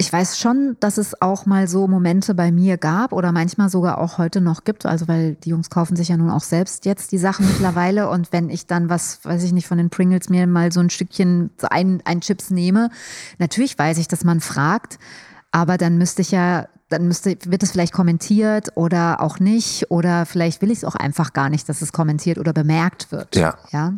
ich 0.00 0.10
weiß 0.10 0.38
schon, 0.38 0.78
dass 0.80 0.96
es 0.96 1.20
auch 1.20 1.44
mal 1.44 1.68
so 1.68 1.86
Momente 1.86 2.34
bei 2.34 2.50
mir 2.50 2.78
gab 2.78 3.12
oder 3.12 3.32
manchmal 3.32 3.68
sogar 3.68 3.98
auch 3.98 4.16
heute 4.16 4.40
noch 4.40 4.64
gibt. 4.64 4.86
Also 4.86 5.08
weil 5.08 5.34
die 5.34 5.50
Jungs 5.50 5.68
kaufen 5.68 5.94
sich 5.94 6.08
ja 6.08 6.16
nun 6.16 6.30
auch 6.30 6.42
selbst 6.42 6.86
jetzt 6.86 7.12
die 7.12 7.18
Sachen 7.18 7.46
mittlerweile. 7.46 8.08
Und 8.08 8.32
wenn 8.32 8.48
ich 8.48 8.66
dann 8.66 8.88
was, 8.88 9.22
weiß 9.26 9.42
ich 9.42 9.52
nicht, 9.52 9.66
von 9.66 9.76
den 9.76 9.90
Pringles 9.90 10.30
mir 10.30 10.46
mal 10.46 10.72
so 10.72 10.80
ein 10.80 10.88
Stückchen, 10.88 11.50
so 11.58 11.66
ein, 11.68 12.00
ein 12.06 12.22
Chips 12.22 12.48
nehme, 12.48 12.88
natürlich 13.38 13.78
weiß 13.78 13.98
ich, 13.98 14.08
dass 14.08 14.24
man 14.24 14.40
fragt, 14.40 14.98
aber 15.50 15.76
dann 15.76 15.98
müsste 15.98 16.22
ich 16.22 16.30
ja 16.30 16.66
dann 16.90 17.06
müsste, 17.06 17.36
wird 17.46 17.62
es 17.62 17.70
vielleicht 17.70 17.92
kommentiert 17.92 18.76
oder 18.76 19.20
auch 19.20 19.38
nicht. 19.38 19.90
Oder 19.90 20.26
vielleicht 20.26 20.60
will 20.60 20.70
ich 20.70 20.78
es 20.78 20.84
auch 20.84 20.96
einfach 20.96 21.32
gar 21.32 21.48
nicht, 21.48 21.68
dass 21.68 21.82
es 21.82 21.92
kommentiert 21.92 22.38
oder 22.38 22.52
bemerkt 22.52 23.12
wird. 23.12 23.36
Ja. 23.36 23.56
ja. 23.70 23.94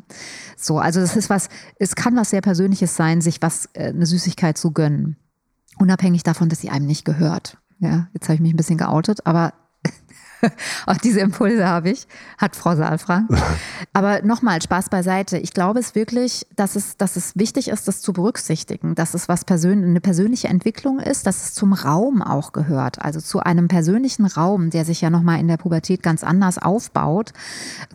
So, 0.57 0.79
also 0.79 1.01
das 1.01 1.17
ist 1.17 1.31
was, 1.31 1.49
es 1.79 1.97
kann 1.97 2.15
was 2.17 2.31
sehr 2.31 2.43
Persönliches 2.43 2.95
sein, 2.95 3.21
sich 3.21 3.41
was, 3.43 3.69
äh, 3.73 3.89
eine 3.89 4.07
Süßigkeit 4.07 4.57
zu 4.59 4.73
gönnen. 4.73 5.17
Unabhängig 5.79 6.23
davon, 6.23 6.51
dass 6.51 6.61
sie 6.61 6.71
einem 6.71 6.87
nicht 6.87 7.05
gehört. 7.05 7.57
Ja, 7.79 8.09
jetzt 8.13 8.29
habe 8.29 8.35
ich 8.35 8.41
mich 8.41 8.53
ein 8.53 8.59
bisschen 8.59 8.79
geoutet, 8.79 9.27
aber 9.27 9.55
auch 10.87 10.97
diese 10.97 11.21
Impulse 11.21 11.67
habe 11.67 11.91
ich, 11.91 12.07
hat 12.39 12.57
Frau 12.57 12.75
Saalfrank. 12.77 13.29
Aber 13.93 14.23
nochmal, 14.23 14.61
Spaß 14.61 14.89
beiseite. 14.89 15.39
Ich 15.39 15.53
glaube 15.53 15.81
es 15.81 15.95
wirklich, 15.95 16.47
dass 16.57 16.77
es, 16.77 16.97
dass 16.97 17.17
es 17.17 17.37
wichtig 17.37 17.69
ist, 17.69 17.89
das 17.89 18.01
zu 18.01 18.13
berücksichtigen, 18.13 18.95
dass 18.95 19.15
es 19.15 19.29
was 19.29 19.45
persön 19.45 19.85
eine 19.85 20.01
persönliche 20.01 20.49
Entwicklung 20.49 20.99
ist, 20.99 21.27
dass 21.27 21.45
es 21.45 21.55
zum 21.55 21.73
Raum 21.73 22.23
auch 22.23 22.53
gehört. 22.53 23.03
Also 23.03 23.21
zu 23.21 23.41
einem 23.41 23.69
persönlichen 23.69 24.27
Raum, 24.27 24.71
der 24.71 24.85
sich 24.85 25.01
ja 25.01 25.11
nochmal 25.11 25.41
in 25.41 25.49
der 25.49 25.57
Pubertät 25.57 26.03
ganz 26.03 26.25
anders 26.25 26.59
aufbaut, 26.59 27.33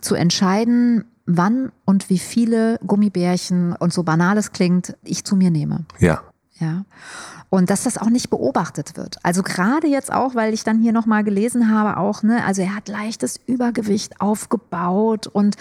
zu 0.00 0.14
entscheiden, 0.14 1.04
wann 1.26 1.70
und 1.84 2.10
wie 2.10 2.18
viele 2.18 2.78
Gummibärchen 2.86 3.74
und 3.74 3.92
so 3.92 4.02
banales 4.02 4.52
klingt, 4.52 4.96
ich 5.04 5.24
zu 5.24 5.36
mir 5.36 5.50
nehme. 5.50 5.84
Ja. 5.98 6.22
Ja. 6.58 6.84
Und 7.50 7.70
dass 7.70 7.84
das 7.84 7.96
auch 7.96 8.10
nicht 8.10 8.28
beobachtet 8.28 8.96
wird. 8.98 9.16
Also 9.22 9.42
gerade 9.42 9.86
jetzt 9.86 10.12
auch, 10.12 10.34
weil 10.34 10.52
ich 10.52 10.64
dann 10.64 10.82
hier 10.82 10.92
nochmal 10.92 11.24
gelesen 11.24 11.72
habe, 11.72 11.96
auch, 11.96 12.22
ne, 12.22 12.44
also 12.44 12.60
er 12.60 12.74
hat 12.74 12.88
leichtes 12.88 13.40
Übergewicht 13.46 14.20
aufgebaut 14.20 15.26
und 15.26 15.56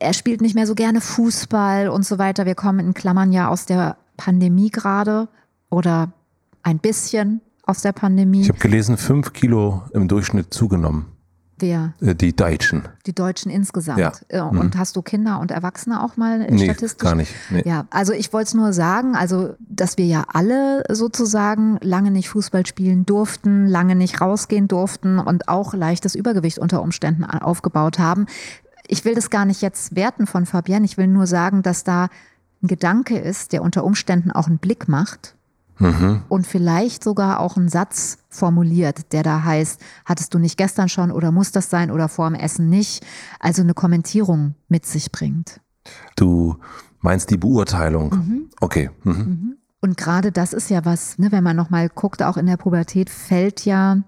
er 0.00 0.14
spielt 0.14 0.40
nicht 0.40 0.54
mehr 0.54 0.66
so 0.66 0.74
gerne 0.74 1.02
Fußball 1.02 1.88
und 1.88 2.06
so 2.06 2.18
weiter. 2.18 2.46
Wir 2.46 2.54
kommen 2.54 2.80
in 2.80 2.94
Klammern 2.94 3.32
ja 3.32 3.48
aus 3.48 3.66
der 3.66 3.98
Pandemie 4.16 4.70
gerade 4.70 5.28
oder 5.68 6.10
ein 6.62 6.78
bisschen 6.78 7.42
aus 7.64 7.82
der 7.82 7.92
Pandemie. 7.92 8.42
Ich 8.42 8.48
habe 8.48 8.58
gelesen, 8.58 8.96
fünf 8.96 9.32
Kilo 9.34 9.82
im 9.92 10.08
Durchschnitt 10.08 10.54
zugenommen. 10.54 11.15
Wer? 11.58 11.94
Äh, 12.00 12.14
die 12.14 12.36
Deutschen. 12.36 12.88
Die 13.06 13.14
Deutschen 13.14 13.50
insgesamt. 13.50 13.98
Ja. 13.98 14.12
Äh, 14.28 14.40
und 14.40 14.74
mhm. 14.74 14.78
hast 14.78 14.96
du 14.96 15.02
Kinder 15.02 15.40
und 15.40 15.50
Erwachsene 15.50 16.02
auch 16.02 16.16
mal 16.16 16.38
nee, 16.50 16.64
statistisch? 16.64 16.98
gar 17.02 17.14
nicht. 17.14 17.34
Nee. 17.50 17.62
Ja, 17.64 17.86
also 17.90 18.12
ich 18.12 18.32
wollte 18.32 18.48
es 18.48 18.54
nur 18.54 18.72
sagen, 18.72 19.16
also 19.16 19.54
dass 19.58 19.96
wir 19.96 20.06
ja 20.06 20.24
alle 20.32 20.84
sozusagen 20.90 21.78
lange 21.80 22.10
nicht 22.10 22.28
Fußball 22.28 22.66
spielen 22.66 23.06
durften, 23.06 23.66
lange 23.66 23.94
nicht 23.94 24.20
rausgehen 24.20 24.68
durften 24.68 25.18
und 25.18 25.48
auch 25.48 25.72
leichtes 25.72 26.14
Übergewicht 26.14 26.58
unter 26.58 26.82
Umständen 26.82 27.24
aufgebaut 27.24 27.98
haben. 27.98 28.26
Ich 28.86 29.04
will 29.04 29.14
das 29.14 29.30
gar 29.30 29.46
nicht 29.46 29.62
jetzt 29.62 29.96
werten 29.96 30.26
von 30.26 30.46
Fabienne. 30.46 30.84
Ich 30.84 30.96
will 30.96 31.06
nur 31.06 31.26
sagen, 31.26 31.62
dass 31.62 31.84
da 31.84 32.08
ein 32.62 32.68
Gedanke 32.68 33.18
ist, 33.18 33.52
der 33.52 33.62
unter 33.62 33.84
Umständen 33.84 34.30
auch 34.30 34.46
einen 34.46 34.58
Blick 34.58 34.88
macht 34.88 35.36
mhm. 35.78 36.22
und 36.28 36.46
vielleicht 36.46 37.04
sogar 37.04 37.40
auch 37.40 37.56
einen 37.56 37.68
Satz 37.68 38.18
formuliert, 38.28 39.12
der 39.12 39.22
da 39.22 39.44
heißt, 39.44 39.80
hattest 40.04 40.34
du 40.34 40.38
nicht 40.38 40.56
gestern 40.56 40.88
schon 40.88 41.10
oder 41.10 41.32
muss 41.32 41.52
das 41.52 41.70
sein 41.70 41.90
oder 41.90 42.08
vor 42.08 42.28
dem 42.28 42.34
Essen 42.34 42.68
nicht? 42.68 43.04
Also 43.40 43.62
eine 43.62 43.74
Kommentierung 43.74 44.54
mit 44.68 44.86
sich 44.86 45.12
bringt. 45.12 45.60
Du 46.16 46.56
meinst 47.00 47.30
die 47.30 47.36
Beurteilung? 47.36 48.10
Mhm. 48.10 48.50
Okay. 48.60 48.90
Mhm. 49.04 49.12
mhm. 49.12 49.56
Und 49.82 49.96
gerade 49.96 50.32
das 50.32 50.52
ist 50.52 50.70
ja 50.70 50.84
was, 50.84 51.18
ne, 51.18 51.30
wenn 51.30 51.44
man 51.44 51.54
nochmal 51.54 51.88
guckt, 51.88 52.22
auch 52.22 52.36
in 52.36 52.46
der 52.46 52.56
Pubertät 52.56 53.08
fällt 53.08 53.64
ja 53.64 53.98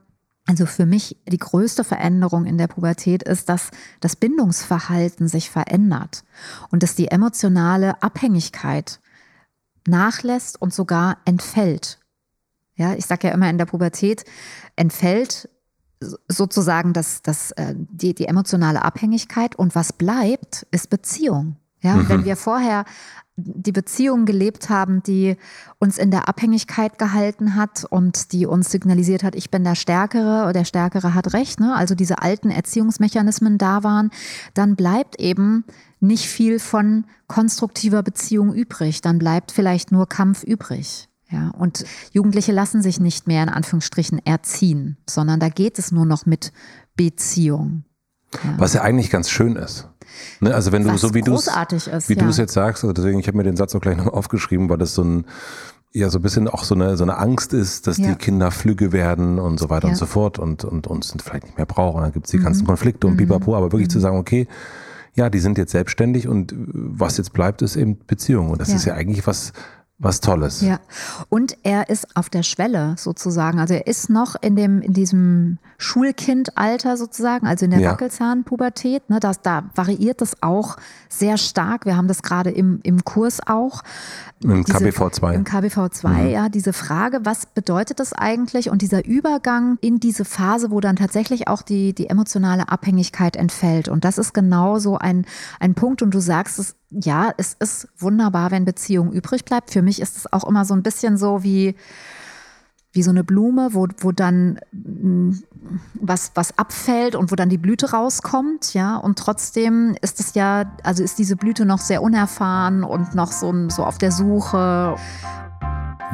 also 0.48 0.64
für 0.64 0.86
mich 0.86 1.18
die 1.28 1.36
größte 1.36 1.84
Veränderung 1.84 2.46
in 2.46 2.56
der 2.56 2.68
Pubertät 2.68 3.22
ist, 3.22 3.50
dass 3.50 3.70
das 4.00 4.16
Bindungsverhalten 4.16 5.28
sich 5.28 5.50
verändert 5.50 6.24
und 6.70 6.82
dass 6.82 6.94
die 6.94 7.08
emotionale 7.08 8.02
Abhängigkeit 8.02 8.98
nachlässt 9.88 10.60
und 10.60 10.72
sogar 10.72 11.18
entfällt. 11.24 11.98
Ja, 12.74 12.94
ich 12.94 13.06
sage 13.06 13.28
ja 13.28 13.34
immer 13.34 13.50
in 13.50 13.58
der 13.58 13.66
Pubertät, 13.66 14.24
entfällt 14.76 15.48
sozusagen 16.28 16.92
das, 16.92 17.22
das, 17.22 17.50
äh, 17.52 17.74
die, 17.76 18.14
die 18.14 18.26
emotionale 18.26 18.84
Abhängigkeit 18.84 19.56
und 19.56 19.74
was 19.74 19.92
bleibt, 19.92 20.66
ist 20.70 20.90
Beziehung. 20.90 21.56
Ja, 21.80 21.94
mhm. 21.94 22.08
wenn 22.08 22.24
wir 22.24 22.36
vorher 22.36 22.84
die 23.36 23.72
Beziehung 23.72 24.24
gelebt 24.24 24.68
haben, 24.68 25.02
die 25.04 25.36
uns 25.78 25.96
in 25.96 26.10
der 26.10 26.28
Abhängigkeit 26.28 26.98
gehalten 26.98 27.54
hat 27.54 27.84
und 27.88 28.32
die 28.32 28.46
uns 28.46 28.70
signalisiert 28.70 29.22
hat, 29.22 29.36
ich 29.36 29.50
bin 29.50 29.62
der 29.62 29.76
Stärkere 29.76 30.42
oder 30.42 30.54
der 30.54 30.64
Stärkere 30.64 31.14
hat 31.14 31.32
Recht, 31.34 31.60
ne? 31.60 31.74
also 31.76 31.94
diese 31.94 32.20
alten 32.20 32.50
Erziehungsmechanismen 32.50 33.56
da 33.56 33.84
waren, 33.84 34.10
dann 34.54 34.74
bleibt 34.74 35.20
eben 35.20 35.64
nicht 36.00 36.26
viel 36.26 36.58
von 36.58 37.04
konstruktiver 37.26 38.02
Beziehung 38.02 38.52
übrig. 38.54 39.00
Dann 39.00 39.18
bleibt 39.18 39.52
vielleicht 39.52 39.92
nur 39.92 40.08
Kampf 40.08 40.42
übrig. 40.42 41.08
Ja, 41.30 41.50
und 41.50 41.84
Jugendliche 42.12 42.52
lassen 42.52 42.82
sich 42.82 43.00
nicht 43.00 43.26
mehr 43.26 43.42
in 43.42 43.50
Anführungsstrichen 43.50 44.24
erziehen, 44.24 44.96
sondern 45.08 45.40
da 45.40 45.50
geht 45.50 45.78
es 45.78 45.92
nur 45.92 46.06
noch 46.06 46.24
mit 46.24 46.52
Beziehung. 46.96 47.84
Ja. 48.32 48.54
Was 48.56 48.72
ja 48.72 48.82
eigentlich 48.82 49.10
ganz 49.10 49.28
schön 49.28 49.56
ist. 49.56 49.88
Ne? 50.40 50.54
Also 50.54 50.72
wenn 50.72 50.84
du 50.84 50.92
Was 50.92 51.00
so 51.00 51.14
wie 51.14 51.22
du 51.22 51.34
es 51.34 51.46
wie 51.46 52.14
ja. 52.14 52.22
du 52.22 52.28
es 52.28 52.36
jetzt 52.38 52.54
sagst, 52.54 52.82
also 52.82 52.92
deswegen 52.92 53.18
ich 53.18 53.26
habe 53.26 53.36
mir 53.36 53.44
den 53.44 53.56
Satz 53.56 53.74
auch 53.74 53.80
gleich 53.80 53.96
noch 53.96 54.06
aufgeschrieben, 54.06 54.68
weil 54.70 54.78
das 54.78 54.94
so 54.94 55.02
ein 55.02 55.26
ja 55.92 56.10
so 56.10 56.18
ein 56.18 56.22
bisschen 56.22 56.48
auch 56.48 56.64
so 56.64 56.74
eine 56.74 56.96
so 56.96 57.04
eine 57.04 57.18
Angst 57.18 57.52
ist, 57.52 57.86
dass 57.86 57.98
ja. 57.98 58.08
die 58.08 58.14
Kinder 58.16 58.50
flügge 58.50 58.92
werden 58.92 59.38
und 59.38 59.58
so 59.58 59.70
weiter 59.70 59.88
ja. 59.88 59.92
und 59.92 59.96
so 59.96 60.06
fort 60.06 60.38
und 60.38 60.64
und 60.64 60.86
uns 60.86 61.14
vielleicht 61.22 61.44
nicht 61.44 61.56
mehr 61.56 61.66
brauchen. 61.66 62.02
Dann 62.02 62.12
gibt 62.12 62.26
es 62.26 62.30
die 62.30 62.38
mhm. 62.38 62.44
ganzen 62.44 62.66
Konflikte 62.66 63.06
und 63.06 63.14
mhm. 63.14 63.18
Pipapo, 63.18 63.54
aber 63.54 63.66
wirklich 63.66 63.88
mhm. 63.88 63.92
zu 63.92 64.00
sagen, 64.00 64.18
okay, 64.18 64.46
ja, 65.18 65.28
die 65.28 65.40
sind 65.40 65.58
jetzt 65.58 65.72
selbstständig 65.72 66.28
und 66.28 66.54
was 66.56 67.18
jetzt 67.18 67.32
bleibt, 67.32 67.60
ist 67.60 67.76
eben 67.76 67.98
Beziehung. 68.06 68.50
Und 68.50 68.60
das 68.60 68.68
ja. 68.68 68.76
ist 68.76 68.84
ja 68.86 68.94
eigentlich 68.94 69.26
was, 69.26 69.52
was 70.00 70.20
Tolles. 70.20 70.60
Ja. 70.60 70.78
Und 71.28 71.56
er 71.64 71.88
ist 71.88 72.16
auf 72.16 72.30
der 72.30 72.44
Schwelle 72.44 72.94
sozusagen. 72.96 73.58
Also 73.58 73.74
er 73.74 73.88
ist 73.88 74.08
noch 74.08 74.36
in 74.40 74.54
dem, 74.54 74.80
in 74.80 74.92
diesem 74.92 75.58
Schulkindalter 75.76 76.96
sozusagen, 76.96 77.48
also 77.48 77.64
in 77.64 77.72
der 77.72 77.80
ja. 77.80 77.90
Wackelzahnpubertät. 77.90 79.10
Ne, 79.10 79.18
das, 79.18 79.42
da 79.42 79.64
variiert 79.74 80.20
das 80.20 80.40
auch 80.40 80.76
sehr 81.08 81.36
stark. 81.36 81.84
Wir 81.84 81.96
haben 81.96 82.06
das 82.06 82.22
gerade 82.22 82.50
im, 82.50 82.78
im 82.84 83.04
Kurs 83.04 83.40
auch. 83.44 83.82
Im 84.40 84.62
KBV 84.62 85.10
2. 85.10 85.34
Im 85.34 85.42
KBV 85.42 85.88
2, 85.90 86.08
mhm. 86.10 86.30
ja, 86.30 86.48
diese 86.48 86.72
Frage, 86.72 87.20
was 87.24 87.46
bedeutet 87.46 87.98
das 87.98 88.12
eigentlich? 88.12 88.70
Und 88.70 88.82
dieser 88.82 89.04
Übergang 89.04 89.78
in 89.80 89.98
diese 89.98 90.24
Phase, 90.24 90.70
wo 90.70 90.80
dann 90.80 90.94
tatsächlich 90.94 91.48
auch 91.48 91.62
die, 91.62 91.92
die 91.92 92.08
emotionale 92.08 92.68
Abhängigkeit 92.68 93.34
entfällt. 93.34 93.88
Und 93.88 94.04
das 94.04 94.16
ist 94.16 94.32
genau 94.32 94.78
so 94.78 94.96
ein, 94.96 95.26
ein 95.58 95.74
Punkt. 95.74 96.02
Und 96.02 96.14
du 96.14 96.20
sagst 96.20 96.60
es, 96.60 96.76
ja, 96.90 97.32
es 97.36 97.54
ist 97.58 97.88
wunderbar, 97.98 98.50
wenn 98.50 98.64
Beziehung 98.64 99.12
übrig 99.12 99.44
bleibt. 99.44 99.70
Für 99.70 99.82
mich 99.82 100.00
ist 100.00 100.16
es 100.16 100.32
auch 100.32 100.44
immer 100.44 100.64
so 100.64 100.74
ein 100.74 100.82
bisschen 100.82 101.16
so 101.16 101.42
wie, 101.42 101.74
wie 102.92 103.02
so 103.02 103.10
eine 103.10 103.24
Blume, 103.24 103.70
wo, 103.72 103.86
wo 103.98 104.12
dann 104.12 104.58
mm, 104.72 105.32
was, 106.00 106.32
was 106.34 106.56
abfällt 106.56 107.14
und 107.14 107.30
wo 107.30 107.36
dann 107.36 107.50
die 107.50 107.58
Blüte 107.58 107.90
rauskommt, 107.90 108.72
ja. 108.72 108.96
Und 108.96 109.18
trotzdem 109.18 109.96
ist 110.00 110.18
es 110.20 110.34
ja, 110.34 110.72
also 110.82 111.02
ist 111.02 111.18
diese 111.18 111.36
Blüte 111.36 111.66
noch 111.66 111.78
sehr 111.78 112.02
unerfahren 112.02 112.84
und 112.84 113.14
noch 113.14 113.32
so, 113.32 113.68
so 113.68 113.84
auf 113.84 113.98
der 113.98 114.12
Suche. 114.12 114.96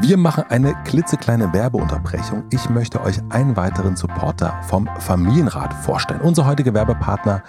Wir 0.00 0.16
machen 0.16 0.42
eine 0.48 0.74
klitzekleine 0.82 1.52
Werbeunterbrechung. 1.52 2.42
Ich 2.50 2.68
möchte 2.68 3.00
euch 3.00 3.20
einen 3.30 3.56
weiteren 3.56 3.94
Supporter 3.94 4.60
vom 4.66 4.90
Familienrat 4.98 5.72
vorstellen. 5.72 6.20
Unser 6.20 6.46
heutiger 6.46 6.74
Werbepartner 6.74 7.44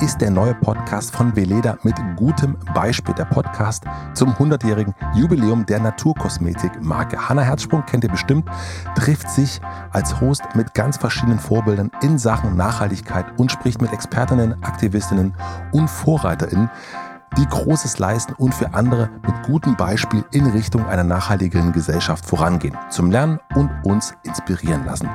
ist 0.00 0.20
der 0.20 0.30
neue 0.30 0.54
Podcast 0.54 1.12
von 1.12 1.34
Veleda 1.34 1.76
mit 1.82 1.96
gutem 2.14 2.56
Beispiel. 2.72 3.16
Der 3.16 3.24
Podcast 3.24 3.82
zum 4.14 4.30
100-jährigen 4.30 4.94
Jubiläum 5.16 5.66
der 5.66 5.80
Naturkosmetik-Marke. 5.80 7.28
Hanna 7.28 7.42
Herzsprung 7.42 7.84
kennt 7.84 8.04
ihr 8.04 8.10
bestimmt, 8.10 8.48
trifft 8.94 9.28
sich 9.28 9.60
als 9.90 10.20
Host 10.20 10.44
mit 10.54 10.74
ganz 10.74 10.98
verschiedenen 10.98 11.40
Vorbildern 11.40 11.90
in 12.02 12.16
Sachen 12.16 12.54
Nachhaltigkeit 12.54 13.26
und 13.38 13.50
spricht 13.50 13.82
mit 13.82 13.92
Expertinnen, 13.92 14.62
Aktivistinnen 14.62 15.34
und 15.72 15.90
Vorreiterinnen 15.90 16.70
die 17.36 17.46
Großes 17.46 17.98
leisten 17.98 18.34
und 18.34 18.54
für 18.54 18.74
andere 18.74 19.10
mit 19.26 19.42
gutem 19.44 19.76
Beispiel 19.76 20.24
in 20.32 20.46
Richtung 20.46 20.86
einer 20.86 21.04
nachhaltigeren 21.04 21.72
Gesellschaft 21.72 22.24
vorangehen, 22.24 22.76
zum 22.90 23.10
Lernen 23.10 23.38
und 23.54 23.70
uns 23.84 24.14
inspirieren 24.24 24.84
lassen. 24.84 25.08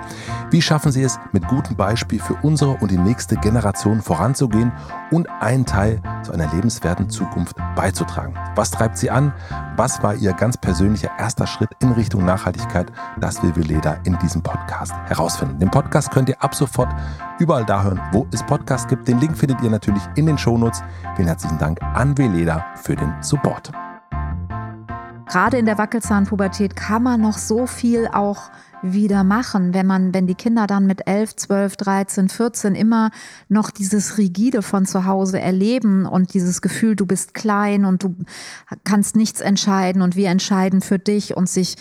Wie 0.51 0.61
schaffen 0.61 0.91
Sie 0.91 1.03
es, 1.03 1.19
mit 1.31 1.47
gutem 1.47 1.75
Beispiel 1.75 2.19
für 2.19 2.35
unsere 2.41 2.71
und 2.71 2.91
die 2.91 2.97
nächste 2.97 3.35
Generation 3.35 4.01
voranzugehen 4.01 4.71
und 5.11 5.29
einen 5.41 5.65
Teil 5.65 6.01
zu 6.23 6.31
einer 6.31 6.51
lebenswerten 6.53 7.09
Zukunft 7.09 7.55
beizutragen? 7.75 8.35
Was 8.55 8.71
treibt 8.71 8.97
Sie 8.97 9.09
an? 9.09 9.33
Was 9.75 10.03
war 10.03 10.15
Ihr 10.15 10.33
ganz 10.33 10.57
persönlicher 10.57 11.11
erster 11.17 11.47
Schritt 11.47 11.69
in 11.79 11.91
Richtung 11.91 12.25
Nachhaltigkeit? 12.25 12.91
Das 13.19 13.41
will 13.41 13.55
Veleda 13.55 13.97
in 14.03 14.17
diesem 14.19 14.41
Podcast 14.41 14.93
herausfinden. 15.07 15.59
Den 15.59 15.71
Podcast 15.71 16.11
könnt 16.11 16.29
ihr 16.29 16.41
ab 16.41 16.53
sofort 16.53 16.89
überall 17.39 17.65
da 17.65 17.83
hören, 17.83 18.01
wo 18.11 18.27
es 18.31 18.43
Podcasts 18.43 18.87
gibt. 18.87 19.07
Den 19.07 19.19
Link 19.19 19.37
findet 19.37 19.61
ihr 19.61 19.69
natürlich 19.69 20.03
in 20.15 20.25
den 20.25 20.37
Shownotes. 20.37 20.83
Vielen 21.15 21.27
herzlichen 21.27 21.57
Dank 21.57 21.81
an 21.81 22.02
Veleda 22.11 22.65
für 22.75 22.97
den 22.97 23.13
Support. 23.21 23.71
Gerade 25.29 25.57
in 25.57 25.65
der 25.65 25.77
Wackelzahnpubertät 25.77 26.75
kann 26.75 27.01
man 27.01 27.21
noch 27.21 27.37
so 27.37 27.65
viel 27.65 28.07
auch 28.07 28.51
wieder 28.83 29.23
machen, 29.23 29.73
wenn 29.73 29.87
man, 29.87 30.13
wenn 30.13 30.27
die 30.27 30.35
Kinder 30.35 30.67
dann 30.67 30.85
mit 30.85 31.07
11, 31.07 31.37
12, 31.37 31.77
13, 31.77 32.29
14 32.29 32.75
immer 32.75 33.09
noch 33.47 33.71
dieses 33.71 34.17
Rigide 34.17 34.61
von 34.61 34.85
zu 34.85 35.05
Hause 35.05 35.39
erleben 35.39 36.05
und 36.05 36.33
dieses 36.33 36.61
Gefühl, 36.61 36.97
du 36.97 37.05
bist 37.05 37.33
klein 37.33 37.85
und 37.85 38.03
du 38.03 38.15
kannst 38.83 39.15
nichts 39.15 39.39
entscheiden 39.39 40.01
und 40.01 40.17
wir 40.17 40.29
entscheiden 40.29 40.81
für 40.81 40.99
dich 40.99 41.37
und 41.37 41.47
sich 41.47 41.77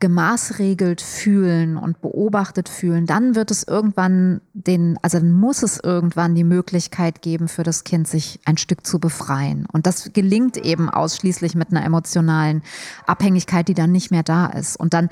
gemaßregelt 0.00 1.00
fühlen 1.00 1.76
und 1.76 2.00
beobachtet 2.00 2.68
fühlen, 2.68 3.06
dann 3.06 3.34
wird 3.34 3.50
es 3.50 3.62
irgendwann 3.62 4.40
den, 4.52 4.98
also 5.02 5.18
dann 5.18 5.32
muss 5.32 5.62
es 5.62 5.78
irgendwann 5.78 6.34
die 6.34 6.44
Möglichkeit 6.44 7.22
geben, 7.22 7.48
für 7.48 7.62
das 7.62 7.84
Kind 7.84 8.08
sich 8.08 8.40
ein 8.44 8.56
Stück 8.56 8.86
zu 8.86 8.98
befreien. 8.98 9.66
Und 9.72 9.86
das 9.86 10.12
gelingt 10.12 10.56
eben 10.56 10.90
ausschließlich 10.90 11.54
mit 11.54 11.70
einer 11.70 11.84
emotionalen 11.84 12.62
Abhängigkeit, 13.06 13.68
die 13.68 13.74
dann 13.74 13.92
nicht 13.92 14.10
mehr 14.10 14.22
da 14.22 14.46
ist. 14.46 14.76
Und 14.76 14.94
dann, 14.94 15.08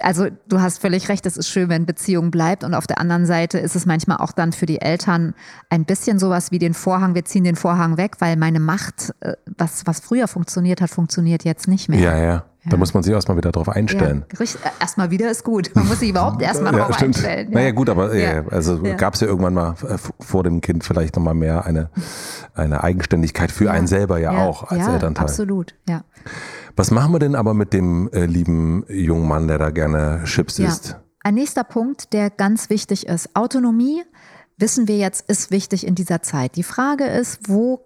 also 0.00 0.26
du 0.48 0.60
hast 0.60 0.80
völlig 0.80 1.08
recht, 1.08 1.24
es 1.26 1.36
ist 1.36 1.48
schön, 1.48 1.68
wenn 1.68 1.86
Beziehung 1.86 2.30
bleibt. 2.30 2.64
Und 2.64 2.74
auf 2.74 2.86
der 2.86 2.98
anderen 2.98 3.26
Seite 3.26 3.58
ist 3.58 3.76
es 3.76 3.86
manchmal 3.86 4.18
auch 4.18 4.32
dann 4.32 4.52
für 4.52 4.66
die 4.66 4.80
Eltern 4.80 5.34
ein 5.70 5.84
bisschen 5.84 6.18
sowas 6.18 6.50
wie 6.50 6.58
den 6.58 6.74
Vorhang, 6.74 7.14
wir 7.14 7.24
ziehen 7.24 7.44
den 7.44 7.56
Vorhang 7.56 7.96
weg, 7.96 8.16
weil 8.18 8.36
meine 8.36 8.60
Macht, 8.60 9.14
äh, 9.20 9.34
was, 9.56 9.86
was 9.86 10.00
früher 10.00 10.28
funktioniert 10.28 10.80
hat, 10.80 10.90
funktioniert 10.90 11.44
jetzt 11.44 11.68
nicht 11.68 11.88
mehr. 11.88 12.00
Ja, 12.00 12.18
ja. 12.18 12.44
Da 12.68 12.76
muss 12.76 12.94
man 12.94 13.02
sich 13.02 13.12
erstmal 13.12 13.36
wieder 13.36 13.52
drauf 13.52 13.68
einstellen. 13.68 14.24
Ja, 14.38 14.46
erstmal 14.80 15.10
wieder 15.10 15.30
ist 15.30 15.44
gut. 15.44 15.70
Man 15.74 15.86
muss 15.86 16.00
sich 16.00 16.10
überhaupt 16.10 16.42
erstmal 16.42 16.72
ja, 16.74 16.84
drauf 16.84 16.96
stimmt. 16.96 17.16
einstellen. 17.16 17.48
Ja. 17.50 17.54
Naja, 17.54 17.70
gut, 17.70 17.88
aber 17.88 18.14
ja. 18.14 18.44
also 18.50 18.82
gab 18.96 19.14
es 19.14 19.20
ja 19.20 19.28
irgendwann 19.28 19.54
mal 19.54 19.74
äh, 19.88 19.98
vor 20.20 20.42
dem 20.42 20.60
Kind 20.60 20.84
vielleicht 20.84 21.16
nochmal 21.16 21.34
mehr 21.34 21.64
eine, 21.64 21.90
eine 22.54 22.82
Eigenständigkeit 22.82 23.52
für 23.52 23.70
einen 23.70 23.86
selber 23.86 24.18
ja, 24.18 24.32
auch 24.32 24.64
als 24.64 24.86
Elternteil. 24.86 25.26
Absolut, 25.26 25.74
ja. 25.88 26.02
Was 26.74 26.90
machen 26.90 27.12
wir 27.12 27.18
denn 27.18 27.34
aber 27.34 27.54
mit 27.54 27.72
dem 27.72 28.10
äh, 28.12 28.26
lieben 28.26 28.84
jungen 28.88 29.28
Mann, 29.28 29.48
der 29.48 29.58
da 29.58 29.70
gerne 29.70 30.22
Chips 30.24 30.58
isst? 30.58 30.96
Ein 31.22 31.34
nächster 31.34 31.64
Punkt, 31.64 32.12
der 32.12 32.30
ganz 32.30 32.68
wichtig 32.68 33.06
ist. 33.06 33.34
Autonomie, 33.34 34.02
wissen 34.58 34.86
wir 34.88 34.96
jetzt, 34.96 35.28
ist 35.30 35.50
wichtig 35.50 35.86
in 35.86 35.94
dieser 35.94 36.22
Zeit. 36.22 36.56
Die 36.56 36.62
Frage 36.62 37.04
ist, 37.04 37.48
wo 37.48 37.85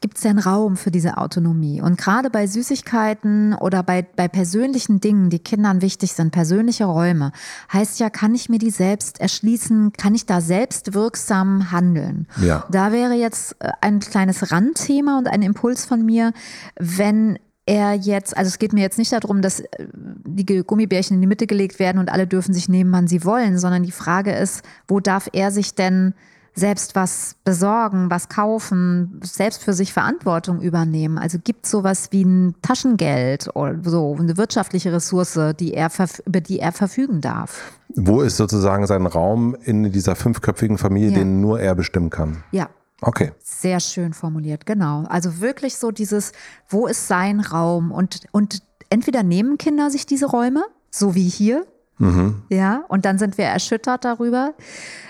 gibt 0.00 0.16
es 0.16 0.22
denn 0.22 0.38
Raum 0.38 0.76
für 0.76 0.90
diese 0.90 1.18
Autonomie? 1.18 1.80
Und 1.80 1.98
gerade 1.98 2.30
bei 2.30 2.46
Süßigkeiten 2.46 3.54
oder 3.54 3.82
bei, 3.82 4.02
bei 4.02 4.28
persönlichen 4.28 5.00
Dingen, 5.00 5.30
die 5.30 5.38
Kindern 5.38 5.82
wichtig 5.82 6.12
sind, 6.12 6.30
persönliche 6.30 6.84
Räume, 6.84 7.32
heißt 7.72 8.00
ja, 8.00 8.10
kann 8.10 8.34
ich 8.34 8.48
mir 8.48 8.58
die 8.58 8.70
selbst 8.70 9.20
erschließen? 9.20 9.92
Kann 9.92 10.14
ich 10.14 10.26
da 10.26 10.40
selbst 10.40 10.94
wirksam 10.94 11.72
handeln? 11.72 12.26
Ja. 12.42 12.64
Da 12.70 12.92
wäre 12.92 13.14
jetzt 13.14 13.56
äh, 13.60 13.70
ein 13.80 14.00
kleines 14.00 14.52
Randthema 14.52 15.18
und 15.18 15.28
ein 15.28 15.42
Impuls 15.42 15.84
von 15.84 16.04
mir, 16.04 16.32
wenn 16.78 17.38
er 17.66 17.92
jetzt, 17.92 18.36
also 18.36 18.48
es 18.48 18.58
geht 18.58 18.72
mir 18.72 18.80
jetzt 18.80 18.98
nicht 18.98 19.12
darum, 19.12 19.42
dass 19.42 19.60
äh, 19.60 19.66
die 19.94 20.64
Gummibärchen 20.64 21.16
in 21.16 21.20
die 21.20 21.26
Mitte 21.26 21.46
gelegt 21.46 21.78
werden 21.78 21.98
und 21.98 22.10
alle 22.10 22.26
dürfen 22.26 22.54
sich 22.54 22.68
nehmen, 22.68 22.92
wann 22.92 23.08
sie 23.08 23.24
wollen, 23.24 23.58
sondern 23.58 23.82
die 23.82 23.92
Frage 23.92 24.32
ist, 24.32 24.62
wo 24.86 25.00
darf 25.00 25.28
er 25.32 25.50
sich 25.50 25.74
denn 25.74 26.14
selbst 26.58 26.94
was 26.94 27.36
besorgen, 27.44 28.10
was 28.10 28.28
kaufen, 28.28 29.20
selbst 29.22 29.62
für 29.62 29.72
sich 29.72 29.92
Verantwortung 29.92 30.60
übernehmen. 30.60 31.18
Also 31.18 31.38
gibt 31.42 31.64
es 31.64 31.70
sowas 31.70 32.08
wie 32.10 32.24
ein 32.24 32.54
Taschengeld 32.62 33.48
oder 33.54 33.78
so, 33.84 34.16
eine 34.18 34.36
wirtschaftliche 34.36 34.92
Ressource, 34.92 35.38
die 35.58 35.74
er, 35.74 35.90
über 36.26 36.40
die 36.40 36.58
er 36.58 36.72
verfügen 36.72 37.20
darf. 37.20 37.72
Wo 37.94 38.20
ist 38.20 38.36
sozusagen 38.36 38.86
sein 38.86 39.06
Raum 39.06 39.56
in 39.64 39.90
dieser 39.92 40.16
fünfköpfigen 40.16 40.78
Familie, 40.78 41.10
ja. 41.10 41.18
den 41.18 41.40
nur 41.40 41.60
er 41.60 41.74
bestimmen 41.74 42.10
kann? 42.10 42.42
Ja. 42.50 42.68
Okay. 43.00 43.32
Sehr 43.38 43.78
schön 43.78 44.12
formuliert, 44.12 44.66
genau. 44.66 45.04
Also 45.08 45.40
wirklich 45.40 45.76
so 45.76 45.92
dieses, 45.92 46.32
wo 46.68 46.88
ist 46.88 47.06
sein 47.06 47.38
Raum? 47.38 47.92
Und, 47.92 48.26
und 48.32 48.62
entweder 48.90 49.22
nehmen 49.22 49.56
Kinder 49.56 49.90
sich 49.90 50.04
diese 50.04 50.26
Räume, 50.26 50.64
so 50.90 51.14
wie 51.14 51.28
hier, 51.28 51.64
Mhm. 51.98 52.42
Ja, 52.48 52.84
und 52.88 53.04
dann 53.04 53.18
sind 53.18 53.38
wir 53.38 53.46
erschüttert 53.46 54.04
darüber, 54.04 54.54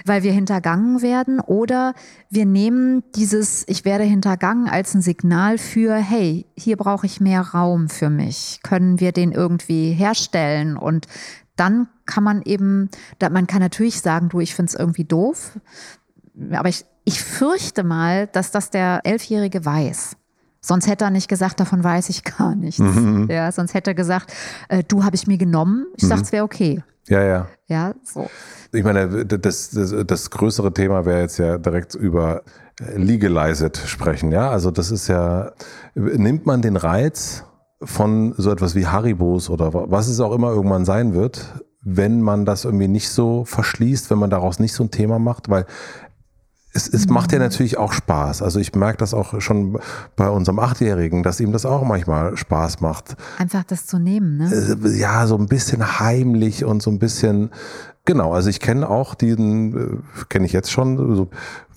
weil 0.07 0.23
wir 0.23 0.33
hintergangen 0.33 1.03
werden. 1.03 1.41
Oder 1.41 1.95
wir 2.31 2.47
nehmen 2.47 3.05
dieses 3.15 3.65
Ich 3.69 3.85
werde 3.85 4.05
hintergangen 4.05 4.69
als 4.69 4.95
ein 4.95 5.03
Signal 5.03 5.59
für, 5.59 5.95
hey, 5.95 6.47
hier 6.57 6.77
brauche 6.77 7.07
ich 7.07 7.21
mehr 7.21 7.43
Raum 7.43 7.89
für 7.89 8.11
mich. 8.11 8.61
Können 8.63 9.01
wir 9.01 9.13
den 9.13 9.33
irgendwie 9.33 9.93
herstellen? 9.93 10.77
Und 10.77 11.07
dann 11.57 11.89
kann 12.07 12.25
man 12.25 12.43
eben, 12.43 12.89
man 13.21 13.47
kann 13.47 13.61
natürlich 13.61 14.01
sagen, 14.01 14.29
du, 14.31 14.41
ich 14.41 14.55
finde 14.55 14.71
es 14.71 14.75
irgendwie 14.75 15.05
doof. 15.05 15.59
Aber 16.53 16.69
ich, 16.69 16.85
ich 17.05 17.23
fürchte 17.23 17.85
mal, 17.85 18.29
dass 18.29 18.51
das 18.51 18.71
der 18.71 19.01
Elfjährige 19.05 19.65
weiß. 19.65 20.18
Sonst 20.69 20.87
hätte 20.87 21.07
er 21.07 21.11
nicht 21.11 21.29
gesagt, 21.29 21.61
davon 21.61 21.83
weiß 21.83 22.11
ich 22.11 22.25
gar 22.25 22.55
nichts. 22.55 22.79
Mhm. 22.79 23.27
Ja, 23.31 23.51
sonst 23.51 23.73
hätte 23.73 23.93
er 23.93 23.95
gesagt, 23.95 24.35
äh, 24.69 24.85
du 24.87 25.03
habe 25.03 25.17
ich 25.17 25.27
mir 25.27 25.39
genommen. 25.39 25.87
Ich 25.97 26.05
mhm. 26.05 26.09
dachte, 26.11 26.23
es 26.25 26.33
wäre 26.33 26.45
okay. 26.45 26.85
Ja, 27.07 27.23
ja. 27.23 27.47
Ja, 27.69 27.95
so. 28.05 28.29
Ich 28.73 28.85
meine, 28.85 29.25
das, 29.25 29.71
das, 29.71 29.95
das 30.07 30.31
größere 30.31 30.75
Thema 30.75 31.07
wäre 31.07 31.23
jetzt 31.23 31.39
ja 31.39 31.57
direkt 31.57 31.95
über 31.95 32.43
Legalized 32.95 33.79
sprechen. 33.79 34.31
Ja, 34.31 34.51
also 34.51 34.71
das 34.71 34.91
ist 34.91 35.09
ja, 35.09 35.53
nimmt 35.95 36.45
man 36.45 36.61
den 36.61 36.77
Reiz 36.77 37.45
von 37.83 38.35
so 38.37 38.51
etwas 38.51 38.75
wie 38.75 38.87
Haribos 38.87 39.49
oder 39.49 39.73
was 39.73 40.09
es 40.09 40.21
auch 40.21 40.35
immer 40.35 40.51
irgendwann 40.51 40.85
sein 40.85 41.15
wird, 41.15 41.65
wenn 41.81 42.21
man 42.21 42.45
das 42.45 42.67
irgendwie 42.67 42.89
nicht 42.89 43.09
so 43.09 43.47
verschließt, 43.47 44.11
wenn 44.11 44.19
man 44.19 44.29
daraus 44.29 44.59
nicht 44.59 44.75
so 44.75 44.85
ein 44.85 44.91
Thema 44.91 45.19
macht, 45.19 45.49
weil 45.49 45.65
es, 46.73 46.89
es 46.89 47.09
macht 47.09 47.33
ja 47.33 47.39
natürlich 47.39 47.79
auch 47.79 47.93
Spaß. 47.93 48.43
Also 48.43 48.61
ich 48.61 48.75
merke 48.75 48.99
das 48.99 49.15
auch 49.15 49.41
schon 49.41 49.79
bei 50.17 50.29
unserem 50.29 50.59
Achtjährigen, 50.59 51.23
dass 51.23 51.41
ihm 51.41 51.53
das 51.53 51.65
auch 51.65 51.83
manchmal 51.83 52.37
Spaß 52.37 52.81
macht. 52.81 53.17
Einfach 53.39 53.65
das 53.65 53.87
zu 53.87 53.99
nehmen, 53.99 54.37
ne? 54.37 54.77
Äh, 54.85 54.99
ja, 54.99 55.27
so 55.27 55.37
ein 55.37 55.47
bisschen 55.47 55.99
heimlich 55.99 56.65
und 56.65 56.83
so 56.83 56.91
ein 56.91 56.99
bisschen, 56.99 57.51
genau. 58.05 58.33
Also 58.33 58.51
ich 58.51 58.61
kenne 58.61 58.89
auch 58.89 59.15
diesen, 59.15 59.77
äh, 59.77 60.25
kenne 60.29 60.45
ich 60.45 60.53
jetzt 60.53 60.71
schon, 60.71 61.17
so, 61.17 61.29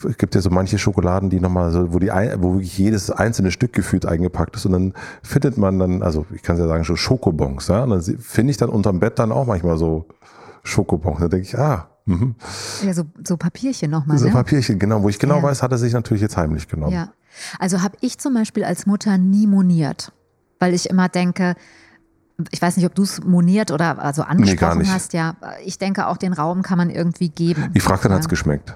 es 0.07 0.17
gibt 0.17 0.35
ja 0.35 0.41
so 0.41 0.49
manche 0.49 0.77
Schokoladen, 0.77 1.29
die 1.29 1.39
nochmal 1.39 1.71
so, 1.71 1.93
wo 1.93 1.99
die, 1.99 2.09
wo 2.09 2.53
wirklich 2.55 2.77
jedes 2.77 3.09
einzelne 3.11 3.51
Stück 3.51 3.71
gefühlt 3.71 4.05
eingepackt 4.05 4.57
ist 4.57 4.65
und 4.65 4.73
dann 4.73 4.93
findet 5.23 5.57
man 5.57 5.79
dann, 5.79 6.03
also 6.03 6.25
ich 6.35 6.43
kann 6.43 6.57
es 6.57 6.61
ja 6.61 6.67
sagen, 6.67 6.83
schon 6.83 6.97
Schokobons, 6.97 7.69
ja. 7.69 7.83
Und 7.83 7.91
dann 7.91 8.01
finde 8.01 8.51
ich 8.51 8.57
dann 8.57 8.69
unterm 8.69 8.99
Bett 8.99 9.19
dann 9.19 9.31
auch 9.31 9.45
manchmal 9.45 9.77
so 9.77 10.05
Schokobons. 10.63 11.21
Da 11.21 11.27
denke 11.29 11.47
ich, 11.47 11.57
ah, 11.57 11.90
Mhm. 12.05 12.35
Ja, 12.85 12.93
so, 12.93 13.03
so 13.25 13.37
Papierchen 13.37 13.91
nochmal. 13.91 14.17
So 14.17 14.25
ne? 14.25 14.31
Papierchen, 14.31 14.79
genau. 14.79 15.03
Wo 15.03 15.09
ich 15.09 15.19
genau 15.19 15.37
ja. 15.37 15.43
weiß, 15.43 15.61
hat 15.61 15.71
er 15.71 15.77
sich 15.77 15.93
natürlich 15.93 16.21
jetzt 16.21 16.37
heimlich 16.37 16.67
genommen. 16.67 16.93
Ja. 16.93 17.13
Also 17.59 17.81
habe 17.81 17.97
ich 18.01 18.17
zum 18.17 18.33
Beispiel 18.33 18.63
als 18.63 18.85
Mutter 18.85 19.17
nie 19.17 19.47
moniert, 19.47 20.11
weil 20.59 20.73
ich 20.73 20.89
immer 20.89 21.09
denke, 21.09 21.55
ich 22.49 22.61
weiß 22.61 22.77
nicht, 22.77 22.85
ob 22.85 22.95
du 22.95 23.03
es 23.03 23.23
moniert 23.23 23.71
oder 23.71 23.99
also 23.99 24.23
angesprochen 24.23 24.79
nee, 24.79 24.87
hast, 24.87 25.13
ja. 25.13 25.35
Ich 25.63 25.77
denke, 25.77 26.07
auch 26.07 26.17
den 26.17 26.33
Raum 26.33 26.63
kann 26.63 26.77
man 26.77 26.89
irgendwie 26.89 27.29
geben. 27.29 27.69
Ich 27.73 27.83
frage, 27.83 28.03
dann 28.03 28.13
hat 28.13 28.21
es 28.21 28.29
geschmeckt. 28.29 28.75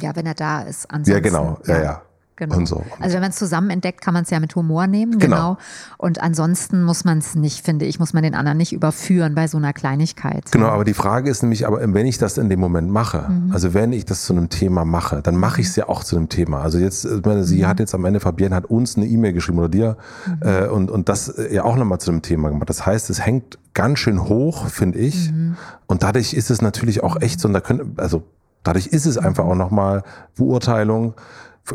Ja, 0.00 0.16
wenn 0.16 0.26
er 0.26 0.34
da 0.34 0.62
ist. 0.62 0.90
Ansonsten, 0.90 1.12
ja, 1.12 1.20
genau. 1.20 1.58
Ja, 1.66 1.82
ja. 1.82 2.02
Genau. 2.36 2.64
So. 2.64 2.82
Also 3.00 3.14
wenn 3.14 3.20
man 3.20 3.30
es 3.30 3.36
zusammen 3.36 3.70
entdeckt, 3.70 4.00
kann 4.00 4.12
man 4.12 4.24
es 4.24 4.30
ja 4.30 4.40
mit 4.40 4.56
Humor 4.56 4.86
nehmen, 4.88 5.18
Genau. 5.20 5.36
genau. 5.54 5.58
Und 5.98 6.20
ansonsten 6.20 6.82
muss 6.82 7.04
man 7.04 7.18
es 7.18 7.36
nicht, 7.36 7.64
finde 7.64 7.84
ich, 7.84 8.00
muss 8.00 8.12
man 8.12 8.24
den 8.24 8.34
anderen 8.34 8.58
nicht 8.58 8.72
überführen 8.72 9.34
bei 9.36 9.46
so 9.46 9.56
einer 9.56 9.72
Kleinigkeit. 9.72 10.50
Genau, 10.50 10.66
aber 10.66 10.84
die 10.84 10.94
Frage 10.94 11.30
ist 11.30 11.42
nämlich, 11.42 11.64
aber 11.66 11.80
wenn 11.94 12.06
ich 12.06 12.18
das 12.18 12.36
in 12.36 12.48
dem 12.48 12.58
Moment 12.58 12.90
mache, 12.90 13.26
Mhm. 13.28 13.52
also 13.52 13.72
wenn 13.72 13.92
ich 13.92 14.04
das 14.04 14.24
zu 14.24 14.32
einem 14.32 14.48
Thema 14.48 14.84
mache, 14.84 15.22
dann 15.22 15.36
mache 15.36 15.60
ich 15.60 15.68
es 15.68 15.76
ja 15.76 15.88
auch 15.88 16.02
zu 16.02 16.16
einem 16.16 16.28
Thema. 16.28 16.60
Also 16.62 16.78
jetzt, 16.78 17.04
ich 17.04 17.24
meine, 17.24 17.44
sie 17.44 17.60
Mhm. 17.62 17.66
hat 17.68 17.78
jetzt 17.78 17.94
am 17.94 18.04
Ende, 18.04 18.18
Fabienne 18.18 18.54
hat 18.56 18.66
uns 18.66 18.96
eine 18.96 19.06
E-Mail 19.06 19.32
geschrieben 19.32 19.58
oder 19.58 19.68
dir 19.68 19.96
äh, 20.40 20.66
und, 20.66 20.90
und 20.90 21.08
das 21.08 21.28
äh, 21.28 21.54
ja 21.54 21.62
auch 21.64 21.76
nochmal 21.76 22.00
zu 22.00 22.10
einem 22.10 22.22
Thema 22.22 22.48
gemacht. 22.48 22.68
Das 22.68 22.84
heißt, 22.84 23.10
es 23.10 23.24
hängt 23.24 23.58
ganz 23.74 24.00
schön 24.00 24.24
hoch, 24.28 24.66
finde 24.66 24.98
ich. 24.98 25.30
Mhm. 25.30 25.56
Und 25.86 26.02
dadurch 26.02 26.34
ist 26.34 26.50
es 26.50 26.60
natürlich 26.62 27.02
auch 27.04 27.20
echt 27.20 27.38
so, 27.38 27.46
und 27.46 27.54
da 27.54 27.60
können, 27.60 27.94
also 27.96 28.24
dadurch 28.64 28.86
ist 28.88 29.06
es 29.06 29.18
einfach 29.18 29.44
auch 29.44 29.54
nochmal 29.54 30.02
Beurteilung. 30.36 31.14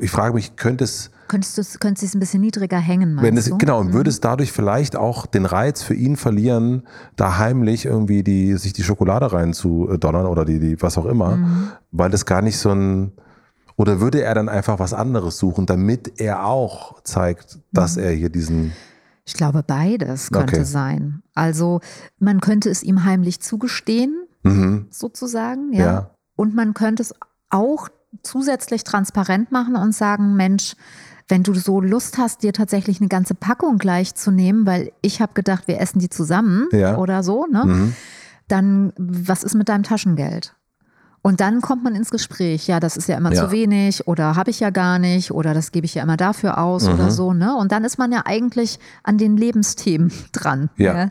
Ich 0.01 0.11
frage 0.11 0.33
mich, 0.35 0.55
könnte 0.55 0.83
es, 0.83 1.09
Könntest 1.27 1.57
du 1.57 1.61
es 1.61 1.79
könntest 1.79 2.15
ein 2.15 2.19
bisschen 2.19 2.41
niedriger 2.41 2.77
hängen, 2.79 3.13
meinst 3.13 3.27
wenn 3.27 3.37
es, 3.37 3.45
du? 3.45 3.57
genau, 3.59 3.79
und 3.79 3.93
würde 3.93 4.09
es 4.09 4.19
dadurch 4.19 4.51
vielleicht 4.51 4.95
auch 4.95 5.25
den 5.27 5.45
Reiz 5.45 5.81
für 5.83 5.93
ihn 5.93 6.15
verlieren, 6.15 6.87
da 7.15 7.37
heimlich 7.37 7.85
irgendwie 7.85 8.23
die, 8.23 8.55
sich 8.57 8.73
die 8.73 8.83
Schokolade 8.83 9.31
rein 9.31 9.53
zu 9.53 9.85
donnern 9.99 10.25
oder 10.25 10.43
die, 10.45 10.59
die, 10.59 10.81
was 10.81 10.97
auch 10.97 11.05
immer, 11.05 11.37
Mhm. 11.37 11.69
weil 11.91 12.09
das 12.09 12.25
gar 12.25 12.41
nicht 12.41 12.57
so 12.57 12.71
ein, 12.71 13.11
oder 13.75 13.99
würde 13.99 14.21
er 14.23 14.33
dann 14.35 14.49
einfach 14.49 14.79
was 14.79 14.93
anderes 14.93 15.37
suchen, 15.37 15.65
damit 15.67 16.19
er 16.19 16.45
auch 16.45 17.01
zeigt, 17.03 17.59
dass 17.71 17.95
Mhm. 17.95 18.03
er 18.03 18.11
hier 18.11 18.29
diesen, 18.29 18.73
Ich 19.25 19.35
glaube, 19.35 19.61
beides 19.61 20.31
könnte 20.31 20.55
Okay. 20.55 20.63
sein. 20.63 21.21
Also 21.35 21.79
man 22.17 22.41
könnte 22.41 22.69
es 22.71 22.81
ihm 22.81 23.05
heimlich 23.05 23.39
zugestehen, 23.39 24.15
mhm, 24.41 24.87
sozusagen, 24.89 25.71
ja. 25.73 25.85
Ja. 25.85 26.09
Und 26.35 26.55
man 26.55 26.73
könnte 26.73 27.03
es 27.03 27.13
auch 27.51 27.89
zusätzlich 28.23 28.83
transparent 28.83 29.51
machen 29.51 29.75
und 29.75 29.93
sagen, 29.93 30.35
Mensch, 30.35 30.75
wenn 31.27 31.43
du 31.43 31.53
so 31.53 31.79
Lust 31.79 32.17
hast, 32.17 32.41
dir 32.43 32.53
tatsächlich 32.53 32.99
eine 32.99 33.07
ganze 33.09 33.35
Packung 33.35 33.77
gleich 33.77 34.15
zu 34.15 34.31
nehmen, 34.31 34.65
weil 34.65 34.91
ich 35.01 35.21
habe 35.21 35.33
gedacht, 35.33 35.67
wir 35.67 35.79
essen 35.79 35.99
die 35.99 36.09
zusammen 36.09 36.67
Ja. 36.71 36.97
oder 36.97 37.21
so, 37.23 37.45
ne? 37.45 37.65
mhm, 37.65 37.93
Dann 38.47 38.93
was 38.97 39.43
ist 39.43 39.53
mit 39.53 39.69
deinem 39.69 39.83
Taschengeld? 39.83 40.55
Und 41.21 41.41
dann 41.41 41.59
kommt 41.61 41.83
man 41.83 41.95
ins 41.95 42.11
Gespräch. 42.11 42.67
Ja, 42.67 42.79
das 42.79 42.95
ist 42.95 43.09
ja 43.09 43.17
immer 43.17 43.33
Ja. 43.33 43.43
zu 43.45 43.51
wenig 43.51 44.07
oder 44.07 44.35
habe 44.35 44.51
ich 44.51 44.59
ja 44.61 44.69
gar 44.69 44.99
nicht 44.99 45.31
oder 45.31 45.53
das 45.53 45.71
gebe 45.71 45.85
ich 45.85 45.95
ja 45.95 46.03
immer 46.03 46.15
dafür 46.17 46.57
aus 46.59 46.87
Mhm. 46.87 46.93
oder 46.93 47.11
so. 47.11 47.33
Ne? 47.33 47.55
Und 47.57 47.71
dann 47.73 47.83
ist 47.83 47.97
man 47.97 48.11
ja 48.11 48.21
eigentlich 48.25 48.79
an 49.03 49.17
den 49.17 49.35
Lebensthemen 49.35 50.11
dran. 50.31 50.69
Ja. 50.77 51.09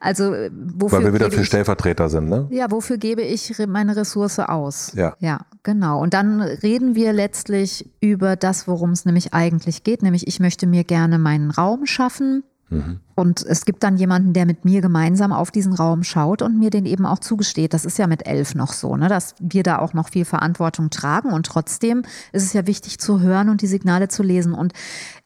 Also 0.00 0.34
äh, 0.34 0.50
wofür 0.52 0.98
weil 0.98 1.04
wir 1.06 1.14
wieder 1.14 1.30
für 1.30 1.40
ich, 1.40 1.46
Stellvertreter 1.46 2.08
sind, 2.10 2.28
ne? 2.28 2.46
ja, 2.50 2.70
wofür 2.70 2.98
gebe 2.98 3.22
ich 3.22 3.54
meine 3.66 3.96
Ressource 3.96 4.38
aus? 4.40 4.92
Ja. 4.94 5.14
Ja, 5.20 5.40
genau. 5.62 6.00
Und 6.02 6.12
dann 6.12 6.40
reden 6.42 6.94
wir 6.94 7.12
letztlich 7.14 7.90
über 8.00 8.36
das, 8.36 8.68
worum 8.68 8.90
es 8.90 9.04
nämlich 9.06 9.32
eigentlich 9.32 9.84
geht. 9.84 10.02
Nämlich, 10.02 10.26
ich 10.26 10.38
möchte 10.38 10.66
mir 10.66 10.84
gerne 10.84 11.18
meinen 11.18 11.50
Raum 11.50 11.86
schaffen. 11.86 12.42
Mhm. 12.68 13.00
Und 13.16 13.42
es 13.42 13.64
gibt 13.64 13.82
dann 13.82 13.96
jemanden, 13.96 14.34
der 14.34 14.44
mit 14.44 14.66
mir 14.66 14.82
gemeinsam 14.82 15.32
auf 15.32 15.50
diesen 15.50 15.72
Raum 15.72 16.04
schaut 16.04 16.42
und 16.42 16.58
mir 16.58 16.68
den 16.68 16.84
eben 16.84 17.06
auch 17.06 17.18
zugesteht. 17.18 17.72
Das 17.72 17.86
ist 17.86 17.98
ja 17.98 18.06
mit 18.06 18.26
elf 18.26 18.54
noch 18.54 18.74
so, 18.74 18.94
ne? 18.94 19.08
dass 19.08 19.34
wir 19.40 19.62
da 19.62 19.78
auch 19.78 19.94
noch 19.94 20.10
viel 20.10 20.26
Verantwortung 20.26 20.90
tragen. 20.90 21.32
Und 21.32 21.46
trotzdem 21.46 22.02
ist 22.32 22.42
es 22.42 22.52
ja 22.52 22.66
wichtig 22.66 22.98
zu 22.98 23.20
hören 23.20 23.48
und 23.48 23.62
die 23.62 23.66
Signale 23.66 24.08
zu 24.08 24.22
lesen. 24.22 24.52
Und 24.52 24.74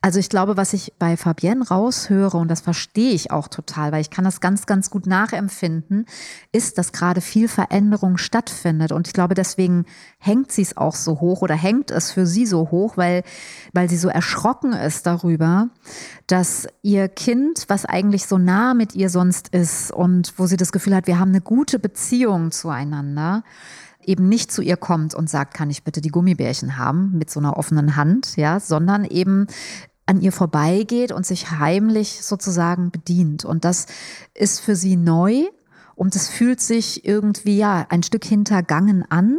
also 0.03 0.20
ich 0.20 0.31
glaube, 0.31 0.57
was 0.57 0.72
ich 0.72 0.94
bei 1.00 1.16
Fabienne 1.16 1.66
raushöre, 1.66 2.38
und 2.38 2.48
das 2.48 2.61
verstehe 2.61 3.11
ich 3.11 3.33
auch 3.33 3.48
total, 3.48 3.90
weil 3.90 4.00
ich 4.00 4.11
kann 4.11 4.24
das 4.24 4.40
ganz, 4.40 4.66
ganz 4.66 4.88
gut 4.90 5.07
nachempfinden, 5.07 6.07
ist, 6.53 6.79
dass 6.79 6.92
gerade 6.92 7.20
viel 7.20 7.48
Veränderung 7.48 8.18
stattfindet. 8.18 8.92
Und 8.92 9.09
ich 9.09 9.12
glaube, 9.12 9.35
deswegen 9.35 9.85
hängt 10.18 10.53
sie 10.53 10.62
es 10.62 10.76
auch 10.76 10.94
so 10.94 11.20
hoch 11.20 11.42
oder 11.42 11.55
hängt 11.55 11.90
es 11.90 12.12
für 12.12 12.24
sie 12.24 12.46
so 12.46 12.70
hoch, 12.70 12.96
weil, 12.96 13.24
weil 13.72 13.90
sie 13.90 13.98
so 13.98 14.09
erschrocken 14.09 14.72
ist 14.72 15.07
darüber, 15.07 15.68
dass 16.26 16.68
ihr 16.83 17.09
Kind, 17.09 17.64
was 17.68 17.80
eigentlich 17.85 18.27
so 18.27 18.38
nah 18.38 18.75
mit 18.75 18.95
ihr 18.95 19.11
sonst 19.11 19.49
ist 19.49 19.93
und 19.93 20.35
wo 20.37 20.47
sie 20.47 20.57
das 20.57 20.73
Gefühl 20.73 20.95
hat, 20.95 21.07
wir 21.07 21.19
haben 21.19 21.31
eine 21.31 21.40
gute 21.40 21.79
Beziehung 21.79 22.51
zueinander, 22.51 23.45
eben 24.05 24.29
nicht 24.29 24.51
zu 24.51 24.62
ihr 24.62 24.77
kommt 24.77 25.14
und 25.14 25.29
sagt, 25.29 25.55
kann 25.55 25.71
ich 25.71 25.85
bitte 25.85 26.01
die 26.01 26.11
Gummibärchen 26.11 26.77
haben 26.77 27.16
mit 27.19 27.31
so 27.31 27.40
einer 27.40 27.57
offenen 27.57 27.97
Hand, 27.97 28.37
ja, 28.37 28.61
sondern 28.61 29.05
eben 29.05 29.47
an 30.07 30.21
ihr 30.21 30.33
vorbeigeht 30.33 31.12
und 31.12 31.25
sich 31.25 31.51
heimlich 31.53 32.25
sozusagen 32.25 32.90
bedient. 32.90 33.45
Und 33.45 33.64
das 33.64 33.87
ist 34.35 34.61
für 34.61 34.75
sie 34.75 34.97
neu 34.97 35.45
und 35.95 36.16
es 36.16 36.29
fühlt 36.29 36.61
sich 36.61 37.05
irgendwie 37.05 37.59
ja 37.59 37.87
ein 37.90 38.03
Stück 38.03 38.25
hintergangen 38.25 39.05
an. 39.09 39.38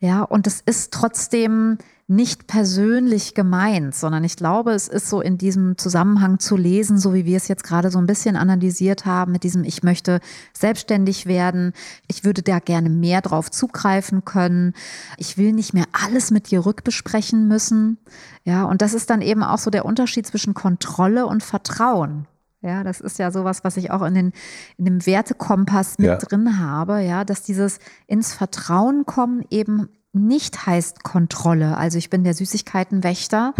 Ja, 0.00 0.22
und 0.22 0.46
es 0.46 0.62
ist 0.62 0.92
trotzdem 0.94 1.76
nicht 2.08 2.48
persönlich 2.48 3.34
gemeint, 3.34 3.94
sondern 3.94 4.24
ich 4.24 4.34
glaube, 4.34 4.72
es 4.72 4.88
ist 4.88 5.08
so 5.08 5.20
in 5.20 5.38
diesem 5.38 5.78
Zusammenhang 5.78 6.40
zu 6.40 6.56
lesen, 6.56 6.98
so 6.98 7.14
wie 7.14 7.24
wir 7.26 7.36
es 7.36 7.46
jetzt 7.46 7.62
gerade 7.62 7.90
so 7.90 7.98
ein 7.98 8.06
bisschen 8.06 8.34
analysiert 8.34 9.04
haben, 9.04 9.30
mit 9.30 9.44
diesem, 9.44 9.62
ich 9.62 9.84
möchte 9.84 10.20
selbstständig 10.52 11.26
werden, 11.26 11.72
ich 12.08 12.24
würde 12.24 12.42
da 12.42 12.58
gerne 12.58 12.88
mehr 12.88 13.20
drauf 13.20 13.50
zugreifen 13.50 14.24
können, 14.24 14.72
ich 15.18 15.38
will 15.38 15.52
nicht 15.52 15.72
mehr 15.74 15.86
alles 15.92 16.32
mit 16.32 16.50
dir 16.50 16.66
rückbesprechen 16.66 17.46
müssen. 17.46 17.98
Ja, 18.44 18.64
und 18.64 18.82
das 18.82 18.94
ist 18.94 19.10
dann 19.10 19.22
eben 19.22 19.44
auch 19.44 19.58
so 19.58 19.70
der 19.70 19.84
Unterschied 19.84 20.26
zwischen 20.26 20.54
Kontrolle 20.54 21.26
und 21.26 21.44
Vertrauen. 21.44 22.26
Ja, 22.62 22.84
das 22.84 23.00
ist 23.00 23.18
ja 23.18 23.30
sowas, 23.30 23.64
was 23.64 23.76
ich 23.78 23.90
auch 23.90 24.02
in, 24.02 24.14
den, 24.14 24.32
in 24.76 24.84
dem 24.84 25.06
Wertekompass 25.06 25.98
mit 25.98 26.08
Ja. 26.08 26.16
drin 26.16 26.58
habe, 26.58 27.00
ja, 27.00 27.24
dass 27.24 27.42
dieses 27.42 27.78
ins 28.06 28.34
Vertrauen 28.34 29.06
kommen 29.06 29.42
eben 29.50 29.88
nicht 30.12 30.66
heißt 30.66 31.04
Kontrolle. 31.04 31.76
Also 31.76 31.96
ich 31.96 32.10
bin 32.10 32.24
der 32.24 32.34
Süßigkeitenwächter, 32.34 33.54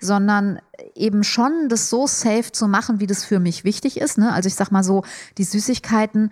sondern 0.00 0.58
eben 0.96 1.22
schon 1.22 1.68
das 1.68 1.90
so 1.90 2.08
safe 2.08 2.50
zu 2.50 2.66
machen, 2.66 2.98
wie 2.98 3.06
das 3.06 3.24
für 3.24 3.38
mich 3.38 3.62
wichtig 3.62 4.00
ist. 4.00 4.18
Ne? 4.18 4.32
Also 4.32 4.48
ich 4.48 4.56
sag 4.56 4.72
mal 4.72 4.82
so, 4.82 5.04
die 5.38 5.44
Süßigkeiten, 5.44 6.30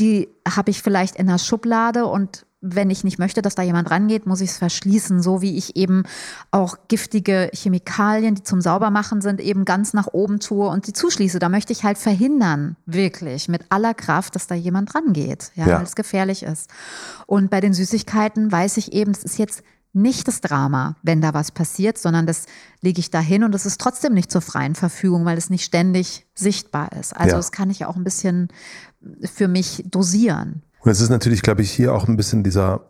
die 0.00 0.28
habe 0.48 0.70
ich 0.72 0.82
vielleicht 0.82 1.16
in 1.16 1.28
der 1.28 1.38
Schublade 1.38 2.06
und 2.06 2.46
wenn 2.64 2.90
ich 2.90 3.02
nicht 3.02 3.18
möchte, 3.18 3.42
dass 3.42 3.56
da 3.56 3.62
jemand 3.62 3.90
rangeht, 3.90 4.24
muss 4.24 4.40
ich 4.40 4.50
es 4.50 4.56
verschließen, 4.56 5.20
so 5.20 5.42
wie 5.42 5.56
ich 5.58 5.74
eben 5.76 6.04
auch 6.52 6.76
giftige 6.86 7.50
Chemikalien, 7.52 8.36
die 8.36 8.44
zum 8.44 8.60
Saubermachen 8.60 9.20
sind, 9.20 9.40
eben 9.40 9.64
ganz 9.64 9.92
nach 9.94 10.06
oben 10.12 10.38
tue 10.38 10.68
und 10.68 10.86
die 10.86 10.92
zuschließe. 10.92 11.40
Da 11.40 11.48
möchte 11.48 11.72
ich 11.72 11.82
halt 11.82 11.98
verhindern, 11.98 12.76
wirklich, 12.86 13.48
mit 13.48 13.62
aller 13.70 13.94
Kraft, 13.94 14.36
dass 14.36 14.46
da 14.46 14.54
jemand 14.54 14.94
rangeht, 14.94 15.50
ja, 15.56 15.66
Ja. 15.66 15.76
weil 15.78 15.82
es 15.84 15.96
gefährlich 15.96 16.44
ist. 16.44 16.70
Und 17.26 17.50
bei 17.50 17.60
den 17.60 17.74
Süßigkeiten 17.74 18.52
weiß 18.52 18.76
ich 18.76 18.92
eben, 18.92 19.10
es 19.10 19.24
ist 19.24 19.38
jetzt 19.38 19.62
nicht 19.92 20.26
das 20.28 20.40
Drama, 20.40 20.96
wenn 21.02 21.20
da 21.20 21.34
was 21.34 21.50
passiert, 21.50 21.98
sondern 21.98 22.26
das 22.26 22.46
lege 22.80 23.00
ich 23.00 23.10
dahin 23.10 23.44
und 23.44 23.54
es 23.54 23.66
ist 23.66 23.78
trotzdem 23.80 24.14
nicht 24.14 24.30
zur 24.30 24.40
freien 24.40 24.74
Verfügung, 24.74 25.24
weil 25.26 25.36
es 25.36 25.50
nicht 25.50 25.64
ständig 25.64 26.26
sichtbar 26.34 26.92
ist. 26.92 27.14
Also 27.14 27.32
Ja. 27.32 27.36
das 27.36 27.52
kann 27.52 27.68
ich 27.70 27.84
auch 27.84 27.96
ein 27.96 28.04
bisschen 28.04 28.48
für 29.24 29.48
mich 29.48 29.84
dosieren. 29.86 30.62
Und 30.82 30.90
es 30.90 31.00
ist 31.00 31.10
natürlich, 31.10 31.42
glaube 31.42 31.62
ich, 31.62 31.70
hier 31.70 31.94
auch 31.94 32.08
ein 32.08 32.16
bisschen 32.16 32.42
dieser, 32.42 32.80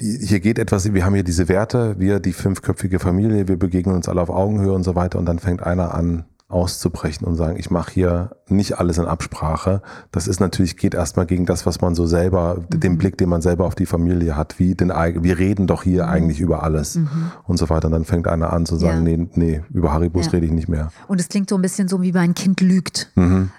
die- 0.00 0.24
hier 0.24 0.40
geht 0.40 0.58
etwas, 0.58 0.92
wir 0.92 1.04
haben 1.04 1.14
hier 1.14 1.24
diese 1.24 1.48
Werte, 1.48 1.96
wir, 1.98 2.20
die 2.20 2.32
fünfköpfige 2.32 2.98
Familie, 3.00 3.48
wir 3.48 3.58
begegnen 3.58 3.94
uns 3.96 4.08
alle 4.08 4.20
auf 4.20 4.30
Augenhöhe 4.30 4.72
und 4.72 4.84
so 4.84 4.94
weiter 4.94 5.18
und 5.18 5.26
dann 5.26 5.38
fängt 5.38 5.62
einer 5.62 5.94
an 5.94 6.24
auszubrechen 6.52 7.26
und 7.26 7.36
sagen, 7.36 7.56
ich 7.58 7.70
mache 7.70 7.90
hier 7.92 8.30
nicht 8.48 8.78
alles 8.78 8.98
in 8.98 9.06
Absprache. 9.06 9.80
Das 10.10 10.28
ist 10.28 10.40
natürlich, 10.40 10.76
geht 10.76 10.94
erstmal 10.94 11.26
gegen 11.26 11.46
das, 11.46 11.64
was 11.64 11.80
man 11.80 11.94
so 11.94 12.06
selber, 12.06 12.58
den 12.68 12.98
Blick, 12.98 13.16
den 13.16 13.28
man 13.30 13.40
selber 13.40 13.64
auf 13.66 13.74
die 13.74 13.86
Familie 13.86 14.36
hat, 14.36 14.58
wie 14.58 14.74
den, 14.74 14.90
wir 14.90 15.38
reden 15.38 15.66
doch 15.66 15.82
hier 15.84 16.08
eigentlich 16.08 16.40
über 16.40 16.62
alles 16.62 16.98
und 17.44 17.56
so 17.58 17.70
weiter. 17.70 17.86
Und 17.86 17.92
dann 17.92 18.04
fängt 18.04 18.28
einer 18.28 18.52
an 18.52 18.66
zu 18.66 18.76
sagen, 18.76 19.06
Ja. 19.06 19.16
nee, 19.16 19.28
nee, 19.34 19.62
über 19.72 19.92
Haribus 19.92 20.26
Ja. 20.26 20.32
rede 20.32 20.46
ich 20.46 20.52
nicht 20.52 20.68
mehr. 20.68 20.90
Und 21.08 21.20
es 21.20 21.28
klingt 21.28 21.48
so 21.48 21.56
ein 21.56 21.62
bisschen 21.62 21.88
so, 21.88 22.02
wie 22.02 22.12
mein 22.12 22.34
Kind 22.34 22.60
lügt. 22.60 23.10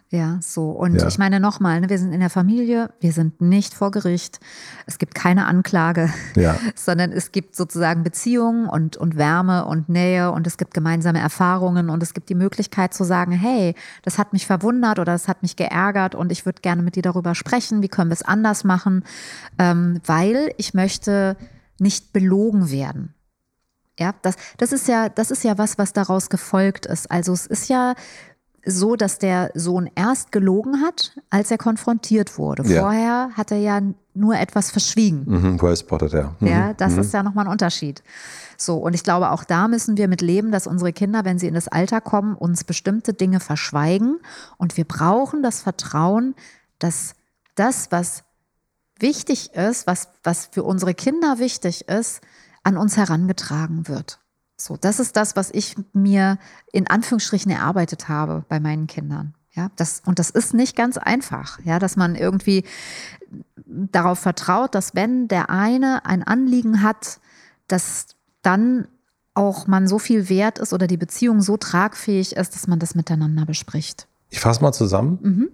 Ja, 0.10 0.38
so. 0.42 0.70
Und 0.70 0.96
Ja. 0.96 1.08
ich 1.08 1.18
meine 1.18 1.40
nochmal, 1.40 1.82
ne, 1.82 1.90
wir 1.90 1.98
sind 1.98 2.14
in 2.14 2.20
der 2.20 2.30
Familie, 2.30 2.92
wir 3.00 3.12
sind 3.14 3.42
nicht 3.42 3.74
vor 3.74 3.90
Gericht. 3.90 4.40
Es 4.86 5.00
gibt 5.00 5.16
keine 5.16 5.48
Anklage, 5.48 6.10
sondern 6.76 7.12
es 7.12 7.32
gibt 7.32 7.56
sozusagen 7.56 8.04
Beziehungen 8.04 8.68
und, 8.70 8.96
und 8.98 9.18
Wärme 9.18 9.66
und 9.66 9.90
Nähe 9.90 10.32
und 10.32 10.46
es 10.46 10.58
gibt 10.58 10.74
gemeinsame 10.76 11.20
Erfahrungen 11.20 11.90
und 11.90 12.04
es 12.04 12.14
gibt 12.14 12.30
die 12.30 12.36
Möglichkeit 12.36 12.83
zu 12.92 13.04
sagen, 13.04 13.32
hey, 13.32 13.76
das 14.02 14.18
hat 14.18 14.34
mich 14.34 14.46
verwundert 14.46 15.00
oder 15.00 15.14
das 15.14 15.28
hat 15.28 15.42
mich 15.42 15.56
geärgert 15.56 16.16
und 16.16 16.32
ich 16.32 16.46
würde 16.46 16.62
gerne 16.62 16.82
mit 16.82 16.96
dir 16.96 17.04
darüber 17.04 17.36
sprechen, 17.36 17.82
wie 17.82 17.90
können 17.90 18.10
wir 18.10 18.16
es 18.16 18.24
anders 18.24 18.64
machen, 18.64 19.04
ähm, 19.60 20.02
weil 20.06 20.54
ich 20.58 20.74
möchte 20.74 21.38
nicht 21.80 22.14
belogen 22.14 22.72
werden. 22.72 23.14
Ja, 24.00 24.14
das, 24.24 24.36
das 24.58 24.72
ist 24.72 24.88
ja, 24.88 25.10
das 25.10 25.30
ist 25.30 25.44
ja 25.44 25.58
was, 25.58 25.78
was 25.78 25.94
daraus 25.94 26.30
gefolgt 26.30 26.86
ist. 26.86 27.12
Also 27.12 27.34
es 27.34 27.46
ist 27.46 27.70
ja 27.70 27.94
so, 28.66 28.96
dass 28.96 29.20
der 29.20 29.52
Sohn 29.54 29.90
erst 29.96 30.32
gelogen 30.32 30.82
hat, 30.82 31.18
als 31.30 31.52
er 31.52 31.58
konfrontiert 31.58 32.38
wurde. 32.38 32.64
Ja. 32.64 32.82
Vorher 32.82 33.30
hat 33.36 33.52
er 33.52 33.58
ja 33.58 33.82
nur 34.14 34.38
etwas 34.38 34.72
verschwiegen. 34.72 35.26
Mhm, 35.28 35.62
woher 35.62 35.76
spottet 35.76 36.14
er? 36.14 36.36
Mhm. 36.40 36.48
Ja, 36.48 36.74
das 36.74 36.98
ist 36.98 37.14
ja 37.14 37.24
nochmal 37.24 37.46
ein 37.46 37.52
Unterschied. 37.52 38.02
So, 38.64 38.78
und 38.78 38.94
ich 38.94 39.04
glaube, 39.04 39.32
auch 39.32 39.44
da 39.44 39.68
müssen 39.68 39.98
wir 39.98 40.08
mit 40.08 40.22
leben, 40.22 40.52
dass 40.52 40.68
unsere 40.68 40.94
Kinder, 40.94 41.26
wenn 41.26 41.40
sie 41.40 41.48
in 41.48 41.54
das 41.54 41.68
Alter 41.68 42.02
kommen, 42.02 42.36
uns 42.36 42.64
bestimmte 42.64 43.14
Dinge 43.14 43.40
verschweigen. 43.40 44.20
Und 44.58 44.78
wir 44.78 44.86
brauchen 44.86 45.44
das 45.44 45.62
Vertrauen, 45.62 46.36
dass 46.80 47.16
das, 47.56 47.92
was 47.92 48.24
wichtig 49.00 49.54
ist, 49.54 49.86
was, 49.86 50.10
was 50.24 50.48
für 50.48 50.64
unsere 50.64 50.94
Kinder 50.94 51.40
wichtig 51.40 51.90
ist, 51.90 52.22
an 52.64 52.78
uns 52.78 52.96
herangetragen 52.96 53.88
wird. 53.88 54.20
So, 54.56 54.78
das 54.78 55.00
ist 55.00 55.18
das, 55.18 55.36
was 55.36 55.50
ich 55.52 55.76
mir 55.92 56.38
in 56.72 56.88
Anführungsstrichen 56.88 57.52
erarbeitet 57.52 58.08
habe 58.08 58.46
bei 58.48 58.60
meinen 58.60 58.88
Kindern. 58.88 59.34
Ja, 59.52 59.70
das, 59.76 60.02
und 60.06 60.20
das 60.20 60.30
ist 60.30 60.54
nicht 60.54 60.76
ganz 60.76 60.98
einfach, 60.98 61.60
ja, 61.64 61.78
dass 61.80 61.96
man 61.96 62.16
irgendwie 62.16 62.64
darauf 63.66 64.20
vertraut, 64.20 64.74
dass 64.74 64.96
wenn 64.96 65.28
der 65.28 65.50
eine 65.50 66.06
ein 66.06 66.24
Anliegen 66.24 66.82
hat, 66.82 67.20
dass 67.68 68.13
dann 68.44 68.88
auch 69.34 69.66
man 69.66 69.88
so 69.88 69.98
viel 69.98 70.30
wert 70.30 70.60
ist 70.60 70.74
oder 70.74 70.86
die 70.86 70.98
Beziehung 70.98 71.42
so 71.42 71.58
tragfähig 71.58 72.36
ist, 72.36 72.56
dass 72.56 72.68
man 72.68 72.80
das 72.80 72.94
miteinander 72.94 73.46
bespricht. 73.46 74.08
Ich 74.30 74.40
fasse 74.40 74.62
mal 74.62 74.74
zusammen. 74.74 75.20
Mhm. 75.22 75.52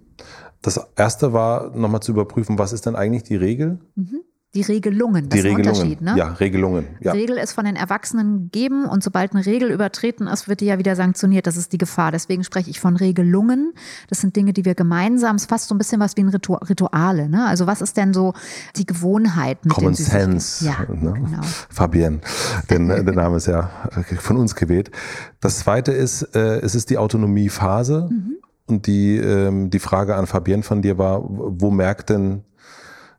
Das 0.62 0.78
erste 0.96 1.32
war 1.32 1.74
nochmal 1.74 2.02
zu 2.02 2.12
überprüfen, 2.12 2.58
was 2.58 2.72
ist 2.72 2.84
denn 2.84 2.96
eigentlich 2.96 3.22
die 3.22 3.36
Regel? 3.36 3.80
Mhm. 3.94 4.20
Die 4.52 4.62
Regelungen, 4.62 5.28
das 5.28 5.34
die 5.34 5.38
ist 5.38 5.44
Regelungen. 5.44 5.68
Unterschied, 5.68 6.00
ne? 6.00 6.14
Ja, 6.16 6.32
Regelungen. 6.32 6.88
Ja. 6.98 7.12
Regel 7.12 7.36
ist 7.36 7.52
von 7.52 7.66
den 7.66 7.76
Erwachsenen 7.76 8.50
gegeben 8.50 8.84
und 8.84 9.04
sobald 9.04 9.32
eine 9.32 9.46
Regel 9.46 9.70
übertreten 9.70 10.26
ist, 10.26 10.48
wird 10.48 10.60
die 10.60 10.64
ja 10.64 10.76
wieder 10.76 10.96
sanktioniert. 10.96 11.46
Das 11.46 11.56
ist 11.56 11.72
die 11.72 11.78
Gefahr. 11.78 12.10
Deswegen 12.10 12.42
spreche 12.42 12.68
ich 12.68 12.80
von 12.80 12.96
Regelungen. 12.96 13.72
Das 14.08 14.20
sind 14.20 14.34
Dinge, 14.34 14.52
die 14.52 14.64
wir 14.64 14.74
gemeinsam, 14.74 15.36
es 15.36 15.42
ist 15.42 15.48
fast 15.50 15.68
so 15.68 15.74
ein 15.76 15.78
bisschen 15.78 16.00
was 16.00 16.16
wie 16.16 16.22
ein 16.22 16.30
Ritu 16.30 16.54
Rituale. 16.54 17.28
Ne? 17.28 17.46
Also 17.46 17.68
was 17.68 17.80
ist 17.80 17.96
denn 17.96 18.12
so 18.12 18.34
die 18.74 18.86
Gewohnheit? 18.86 19.64
Mit 19.64 19.72
Common 19.72 19.94
Sense. 19.94 20.64
Ja, 20.64 20.80
ne? 20.88 21.12
genau. 21.12 21.42
Fabienne, 21.68 22.20
denn 22.68 22.88
der 22.88 23.14
Name 23.14 23.36
ist 23.36 23.46
ja 23.46 23.70
von 24.18 24.36
uns 24.36 24.56
gewählt. 24.56 24.90
Das 25.38 25.60
zweite 25.60 25.92
ist, 25.92 26.22
äh, 26.34 26.58
es 26.58 26.74
ist 26.74 26.90
die 26.90 26.98
Autonomiephase. 26.98 28.08
Mhm. 28.10 28.36
Und 28.66 28.86
die, 28.86 29.16
ähm, 29.16 29.70
die 29.70 29.80
Frage 29.80 30.14
an 30.14 30.26
Fabienne 30.26 30.62
von 30.62 30.80
dir 30.80 30.96
war, 30.96 31.22
wo 31.24 31.72
merkt 31.72 32.10
denn 32.10 32.44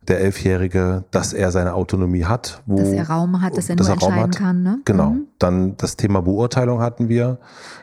der 0.08 0.20
Elfjährige, 0.20 1.04
dass 1.12 1.32
er 1.32 1.52
seine 1.52 1.76
Autonomie 1.76 2.26
hat. 2.26 2.64
Wo, 2.66 2.78
dass 2.78 2.90
er 2.90 3.08
Raum 3.08 3.42
hat, 3.42 3.56
dass 3.56 3.70
er 3.70 3.76
dass 3.76 3.88
nur 3.88 3.98
er 3.98 4.02
entscheiden 4.02 4.32
kann. 4.32 4.64
Ne? 4.64 4.80
Genau. 4.86 5.12
Mhm. 5.12 5.28
Dann 5.38 5.78
das 5.78 5.96
Thema 5.96 6.22
Beurteilung 6.22 6.82
hatten 6.82 7.08
wir. 7.08 7.38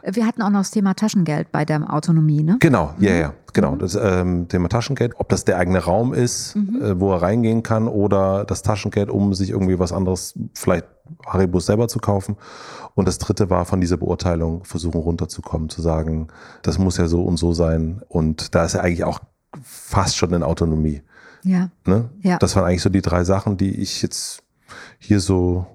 Wir 0.04 0.26
hatten 0.26 0.42
auch 0.42 0.50
noch 0.50 0.60
das 0.60 0.72
Thema 0.72 0.94
Taschengeld 0.94 1.52
bei 1.52 1.64
der 1.64 1.92
Autonomie, 1.92 2.42
ne? 2.42 2.56
Genau, 2.58 2.94
ja, 2.98 3.12
mhm. 3.12 3.20
ja, 3.20 3.34
genau. 3.52 3.72
Mhm. 3.72 3.78
Das 3.78 3.94
ähm, 3.94 4.48
Thema 4.48 4.68
Taschengeld, 4.68 5.14
ob 5.18 5.28
das 5.28 5.44
der 5.44 5.58
eigene 5.58 5.78
Raum 5.78 6.12
ist, 6.12 6.56
mhm. 6.56 6.82
äh, 6.82 7.00
wo 7.00 7.12
er 7.12 7.22
reingehen 7.22 7.62
kann 7.62 7.86
oder 7.86 8.44
das 8.44 8.62
Taschengeld, 8.62 9.10
um 9.10 9.32
sich 9.34 9.50
irgendwie 9.50 9.78
was 9.78 9.92
anderes, 9.92 10.34
vielleicht 10.54 10.86
Haribus 11.24 11.66
selber 11.66 11.86
zu 11.86 12.00
kaufen. 12.00 12.36
Und 12.94 13.06
das 13.06 13.18
dritte 13.18 13.48
war 13.48 13.64
von 13.64 13.80
dieser 13.80 13.96
Beurteilung 13.96 14.64
versuchen 14.64 15.00
runterzukommen, 15.00 15.68
zu 15.68 15.82
sagen, 15.82 16.28
das 16.62 16.78
muss 16.78 16.96
ja 16.96 17.06
so 17.06 17.22
und 17.22 17.36
so 17.36 17.52
sein. 17.52 18.02
Und 18.08 18.56
da 18.56 18.64
ist 18.64 18.74
er 18.74 18.82
eigentlich 18.82 19.04
auch 19.04 19.20
fast 19.62 20.16
schon 20.16 20.32
in 20.32 20.42
Autonomie. 20.42 21.02
Ja. 21.48 21.70
Ne? 21.86 22.10
ja. 22.20 22.38
Das 22.38 22.54
waren 22.56 22.64
eigentlich 22.64 22.82
so 22.82 22.90
die 22.90 23.00
drei 23.00 23.24
Sachen, 23.24 23.56
die 23.56 23.80
ich 23.80 24.02
jetzt 24.02 24.42
hier 24.98 25.18
so 25.18 25.66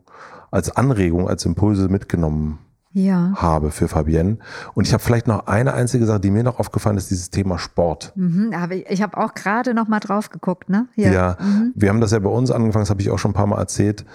als 0.51 0.75
Anregung, 0.75 1.27
als 1.27 1.45
Impulse 1.45 1.89
mitgenommen 1.89 2.59
ja. 2.91 3.33
habe 3.36 3.71
für 3.71 3.88
Fabienne. 3.88 4.38
Und 4.75 4.86
ich 4.88 4.93
habe 4.93 5.01
vielleicht 5.01 5.25
noch 5.25 5.47
eine 5.47 5.73
einzige 5.73 6.05
Sache, 6.05 6.19
die 6.19 6.29
mir 6.29 6.43
noch 6.43 6.59
aufgefallen 6.59 6.95
ist, 6.97 7.09
dieses 7.09 7.31
Thema 7.31 7.57
Sport. 7.57 8.13
Mhm, 8.15 8.53
ich 8.88 9.01
habe 9.01 9.17
auch 9.17 9.33
gerade 9.33 9.73
noch 9.73 9.88
mal 9.88 9.99
drauf 9.99 10.29
geguckt. 10.29 10.69
Ne? 10.69 10.88
Ja, 10.95 11.12
ja 11.12 11.38
mhm. 11.39 11.73
wir 11.75 11.89
haben 11.89 12.01
das 12.01 12.12
ja 12.12 12.19
bei 12.19 12.29
uns 12.29 12.51
angefangen, 12.51 12.83
das 12.83 12.91
habe 12.91 13.01
ich 13.01 13.09
auch 13.09 13.17
schon 13.17 13.31
ein 13.31 13.36
paar 13.36 13.47
Mal 13.47 13.57
erzählt, 13.57 14.05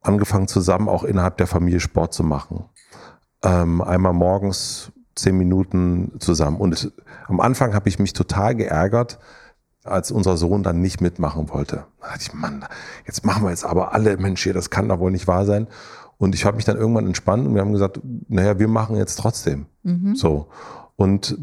angefangen 0.00 0.48
zusammen 0.48 0.88
auch 0.88 1.04
innerhalb 1.04 1.36
der 1.36 1.46
Familie 1.46 1.80
Sport 1.80 2.14
zu 2.14 2.24
machen. 2.24 2.64
Ähm, 3.44 3.82
einmal 3.82 4.14
morgens 4.14 4.92
zehn 5.14 5.36
Minuten 5.36 6.12
zusammen. 6.20 6.56
Und 6.56 6.72
es, 6.72 6.90
am 7.28 7.40
Anfang 7.40 7.74
habe 7.74 7.90
ich 7.90 7.98
mich 7.98 8.14
total 8.14 8.54
geärgert, 8.54 9.18
als 9.84 10.10
unser 10.10 10.36
Sohn 10.36 10.62
dann 10.62 10.80
nicht 10.80 11.00
mitmachen 11.00 11.48
wollte. 11.50 11.84
Da 12.00 12.08
dachte 12.08 12.20
ich, 12.22 12.34
Mann, 12.34 12.64
jetzt 13.06 13.24
machen 13.24 13.42
wir 13.42 13.50
jetzt 13.50 13.64
aber 13.64 13.92
alle, 13.92 14.16
Mensch, 14.16 14.42
hier, 14.42 14.54
das 14.54 14.70
kann 14.70 14.88
doch 14.88 15.00
wohl 15.00 15.10
nicht 15.10 15.26
wahr 15.26 15.44
sein. 15.44 15.66
Und 16.18 16.34
ich 16.34 16.44
habe 16.44 16.56
mich 16.56 16.64
dann 16.64 16.76
irgendwann 16.76 17.06
entspannt 17.06 17.48
und 17.48 17.54
wir 17.54 17.62
haben 17.62 17.72
gesagt, 17.72 18.00
naja, 18.28 18.58
wir 18.58 18.68
machen 18.68 18.96
jetzt 18.96 19.16
trotzdem. 19.16 19.66
Mhm. 19.82 20.14
So. 20.14 20.46
Und 20.94 21.36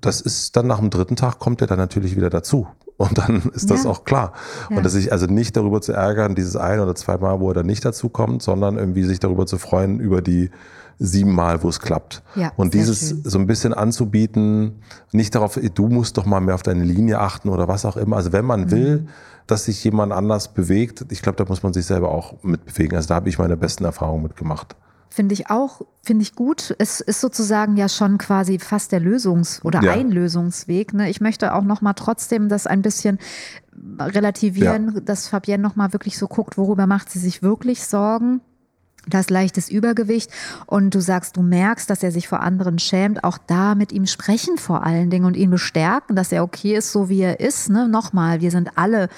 das 0.00 0.22
ist 0.22 0.56
dann 0.56 0.66
nach 0.66 0.78
dem 0.78 0.88
dritten 0.88 1.16
Tag 1.16 1.38
kommt 1.38 1.60
er 1.60 1.66
dann 1.66 1.78
natürlich 1.78 2.16
wieder 2.16 2.30
dazu. 2.30 2.66
Und 2.96 3.18
dann 3.18 3.42
ist 3.54 3.70
das 3.70 3.84
ja. 3.84 3.90
auch 3.90 4.04
klar. 4.04 4.32
Ja. 4.70 4.78
Und 4.78 4.82
dass 4.86 4.92
sich 4.92 5.12
also 5.12 5.26
nicht 5.26 5.56
darüber 5.56 5.82
zu 5.82 5.92
ärgern, 5.92 6.34
dieses 6.34 6.56
ein 6.56 6.80
oder 6.80 6.94
zwei 6.94 7.18
Mal, 7.18 7.40
wo 7.40 7.48
er 7.48 7.54
dann 7.54 7.66
nicht 7.66 7.84
dazu 7.84 8.08
kommt, 8.08 8.42
sondern 8.42 8.78
irgendwie 8.78 9.02
sich 9.04 9.20
darüber 9.20 9.46
zu 9.46 9.58
freuen, 9.58 10.00
über 10.00 10.22
die 10.22 10.50
siebenmal, 10.98 11.62
wo 11.62 11.68
es 11.68 11.80
klappt. 11.80 12.22
Ja, 12.34 12.52
und 12.56 12.74
dieses 12.74 13.08
schön. 13.08 13.22
so 13.24 13.38
ein 13.38 13.46
bisschen 13.46 13.74
anzubieten, 13.74 14.82
nicht 15.12 15.34
darauf, 15.34 15.58
du 15.74 15.88
musst 15.88 16.16
doch 16.16 16.26
mal 16.26 16.40
mehr 16.40 16.54
auf 16.54 16.62
deine 16.62 16.84
Linie 16.84 17.20
achten 17.20 17.48
oder 17.48 17.68
was 17.68 17.84
auch 17.84 17.96
immer. 17.96 18.16
Also 18.16 18.32
wenn 18.32 18.44
man 18.44 18.62
mhm. 18.62 18.70
will, 18.70 19.06
dass 19.46 19.66
sich 19.66 19.82
jemand 19.84 20.12
anders 20.12 20.54
bewegt, 20.54 21.06
ich 21.10 21.22
glaube, 21.22 21.36
da 21.36 21.44
muss 21.46 21.62
man 21.62 21.72
sich 21.72 21.86
selber 21.86 22.10
auch 22.10 22.42
mitbewegen. 22.42 22.96
Also 22.96 23.08
da 23.08 23.16
habe 23.16 23.28
ich 23.28 23.38
meine 23.38 23.56
besten 23.56 23.84
Erfahrungen 23.84 24.22
mitgemacht. 24.22 24.76
Finde 25.10 25.34
ich 25.34 25.48
auch, 25.48 25.82
finde 26.02 26.22
ich 26.22 26.34
gut. 26.34 26.74
Es 26.78 27.00
ist 27.00 27.20
sozusagen 27.20 27.76
ja 27.76 27.88
schon 27.88 28.18
quasi 28.18 28.58
fast 28.58 28.90
der 28.90 29.00
Lösungs- 29.00 29.62
oder 29.62 29.80
ja. 29.80 29.92
ein 29.92 30.10
Lösungsweg. 30.10 30.92
Ne? 30.92 31.08
Ich 31.08 31.20
möchte 31.20 31.54
auch 31.54 31.62
nochmal 31.62 31.94
trotzdem 31.94 32.48
das 32.48 32.66
ein 32.66 32.82
bisschen 32.82 33.18
relativieren, 34.00 34.92
ja. 34.94 35.00
dass 35.00 35.28
Fabienne 35.28 35.62
nochmal 35.62 35.92
wirklich 35.92 36.18
so 36.18 36.26
guckt, 36.26 36.58
worüber 36.58 36.86
macht 36.86 37.10
sie 37.10 37.20
sich 37.20 37.42
wirklich 37.42 37.84
Sorgen 37.84 38.40
das 39.08 39.30
leichtes 39.30 39.68
Übergewicht 39.68 40.30
und 40.66 40.94
du 40.94 41.00
sagst, 41.00 41.36
du 41.36 41.42
merkst, 41.42 41.88
dass 41.88 42.02
er 42.02 42.10
sich 42.10 42.28
vor 42.28 42.40
anderen 42.40 42.78
schämt, 42.78 43.24
auch 43.24 43.38
da 43.38 43.74
mit 43.74 43.92
ihm 43.92 44.06
sprechen 44.06 44.58
vor 44.58 44.84
allen 44.84 45.10
Dingen 45.10 45.24
und 45.24 45.36
ihn 45.36 45.50
bestärken, 45.50 46.16
dass 46.16 46.32
er 46.32 46.42
okay 46.42 46.76
ist, 46.76 46.92
so 46.92 47.08
wie 47.08 47.20
er 47.20 47.40
ist. 47.40 47.70
Ne? 47.70 47.88
Nochmal, 47.88 48.40
wir 48.40 48.50
sind 48.50 48.76
alle 48.76 49.08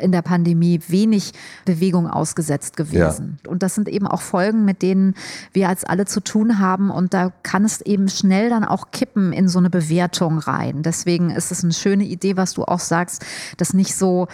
in 0.00 0.12
der 0.12 0.22
Pandemie 0.22 0.80
wenig 0.88 1.32
Bewegung 1.64 2.08
ausgesetzt 2.08 2.76
gewesen. 2.76 3.38
Ja. 3.44 3.50
Und 3.50 3.62
das 3.62 3.74
sind 3.74 3.88
eben 3.88 4.06
auch 4.06 4.20
Folgen, 4.20 4.64
mit 4.64 4.82
denen 4.82 5.14
wir 5.52 5.68
als 5.68 5.84
alle 5.84 6.06
zu 6.06 6.20
tun 6.20 6.58
haben. 6.58 6.90
Und 6.90 7.14
da 7.14 7.32
kann 7.42 7.64
es 7.64 7.80
eben 7.80 8.08
schnell 8.08 8.50
dann 8.50 8.64
auch 8.64 8.90
kippen 8.90 9.32
in 9.32 9.48
so 9.48 9.58
eine 9.58 9.70
Bewertung 9.70 10.38
rein. 10.38 10.82
Deswegen 10.82 11.30
ist 11.30 11.52
es 11.52 11.64
eine 11.64 11.72
schöne 11.72 12.04
Idee, 12.04 12.36
was 12.36 12.54
du 12.54 12.64
auch 12.64 12.80
sagst, 12.80 13.24
das 13.56 13.74
nicht 13.74 13.94
so, 13.94 14.28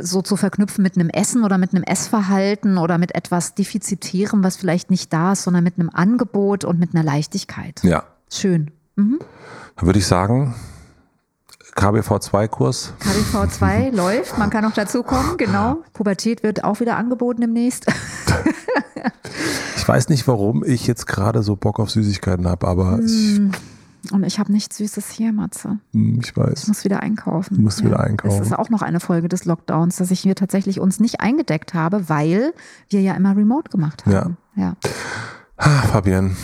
so 0.00 0.22
zu 0.22 0.36
verknüpfen 0.36 0.82
mit 0.82 0.96
einem 0.96 1.10
Essen 1.10 1.44
oder 1.44 1.58
mit 1.58 1.74
einem 1.74 1.84
Essverhalten 1.84 2.78
oder 2.78 2.98
mit 2.98 3.14
etwas 3.14 3.54
Defizitärem, 3.54 4.42
was 4.44 4.56
vielleicht 4.56 4.90
nicht 4.90 5.12
da 5.12 5.32
ist, 5.32 5.42
sondern 5.42 5.64
mit 5.64 5.78
einem 5.78 5.90
Angebot 5.90 6.64
und 6.64 6.78
mit 6.78 6.94
einer 6.94 7.04
Leichtigkeit. 7.04 7.80
Ja. 7.82 8.04
Schön. 8.32 8.70
Mhm. 8.96 9.18
Dann 9.76 9.86
würde 9.86 9.98
ich 9.98 10.06
sagen, 10.06 10.54
KBV2-Kurs. 11.76 12.94
KBV2 13.00 13.90
läuft, 13.94 14.38
man 14.38 14.50
kann 14.50 14.64
noch 14.64 14.74
dazukommen, 14.74 15.36
genau. 15.36 15.78
Pubertät 15.92 16.42
wird 16.42 16.64
auch 16.64 16.80
wieder 16.80 16.96
angeboten 16.96 17.40
demnächst. 17.40 17.86
ich 19.76 19.88
weiß 19.88 20.08
nicht, 20.08 20.26
warum 20.28 20.64
ich 20.64 20.86
jetzt 20.86 21.06
gerade 21.06 21.42
so 21.42 21.56
Bock 21.56 21.80
auf 21.80 21.90
Süßigkeiten 21.90 22.46
habe, 22.48 22.66
aber 22.66 22.98
mm. 22.98 23.06
ich. 23.06 23.40
Und 24.12 24.24
ich 24.24 24.38
habe 24.38 24.50
nichts 24.50 24.78
Süßes 24.78 25.10
hier, 25.10 25.32
Matze. 25.32 25.78
Mm, 25.92 26.20
ich 26.20 26.36
weiß. 26.36 26.62
Ich 26.62 26.68
muss 26.68 26.84
wieder 26.84 27.00
einkaufen. 27.00 27.56
Du 27.56 27.62
musst 27.62 27.80
ja. 27.80 27.86
wieder 27.86 28.00
einkaufen. 28.00 28.38
Das 28.38 28.46
ist 28.46 28.58
auch 28.58 28.70
noch 28.70 28.82
eine 28.82 28.98
Folge 28.98 29.28
des 29.28 29.44
Lockdowns, 29.44 29.96
dass 29.96 30.10
ich 30.10 30.20
hier 30.20 30.34
tatsächlich 30.34 30.80
uns 30.80 31.00
nicht 31.00 31.20
eingedeckt 31.20 31.74
habe, 31.74 32.08
weil 32.08 32.54
wir 32.88 33.02
ja 33.02 33.14
immer 33.14 33.36
remote 33.36 33.70
gemacht 33.70 34.06
haben. 34.06 34.36
Ja. 34.56 34.62
ja. 34.62 34.76
Ah, 35.56 35.82
Fabienne. 35.82 36.34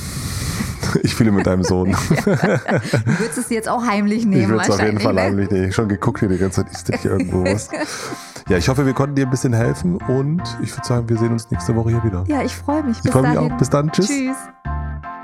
Ich 1.03 1.15
fühle 1.15 1.33
mit 1.33 1.47
deinem 1.47 1.63
Sohn. 1.63 1.91
ja. 1.91 1.97
Du 2.27 3.19
würdest 3.19 3.39
es 3.39 3.51
jetzt 3.51 3.69
auch 3.69 3.85
heimlich 3.85 4.25
nehmen. 4.25 4.43
Ich 4.43 4.49
würde 4.49 4.63
es 4.63 4.71
auf 4.71 4.83
jeden 4.83 5.01
Fall 5.01 5.15
ne? 5.15 5.23
heimlich 5.23 5.51
nehmen. 5.51 5.69
Ich 5.69 5.75
schon 5.75 5.89
geguckt 5.89 6.21
hier 6.21 6.29
die 6.29 6.39
ganze 6.39 6.63
Zeit, 6.63 6.73
ist 6.73 6.89
das 6.89 7.01
hier 7.03 7.13
irgendwo 7.13 7.45
was? 7.45 7.69
Ja, 8.49 8.57
ich 8.57 8.69
hoffe, 8.69 8.87
wir 8.87 8.93
konnten 8.93 9.17
dir 9.17 9.27
ein 9.27 9.31
bisschen 9.31 9.53
helfen 9.53 9.97
und 9.97 10.41
ich 10.63 10.73
würde 10.73 10.87
sagen, 10.87 11.09
wir 11.09 11.19
sehen 11.19 11.33
uns 11.33 11.51
nächste 11.51 11.75
Woche 11.75 11.91
hier 11.91 12.05
wieder. 12.05 12.23
Ja, 12.29 12.43
ich 12.43 12.55
freue 12.55 12.85
mich. 12.85 12.97
Ich 13.05 13.11
freue 13.11 13.29
mich 13.29 13.39
auch. 13.39 13.59
Bis 13.59 13.71
dann. 13.71 13.91
Tschüss. 13.91 14.07
Tschüss. 14.07 14.37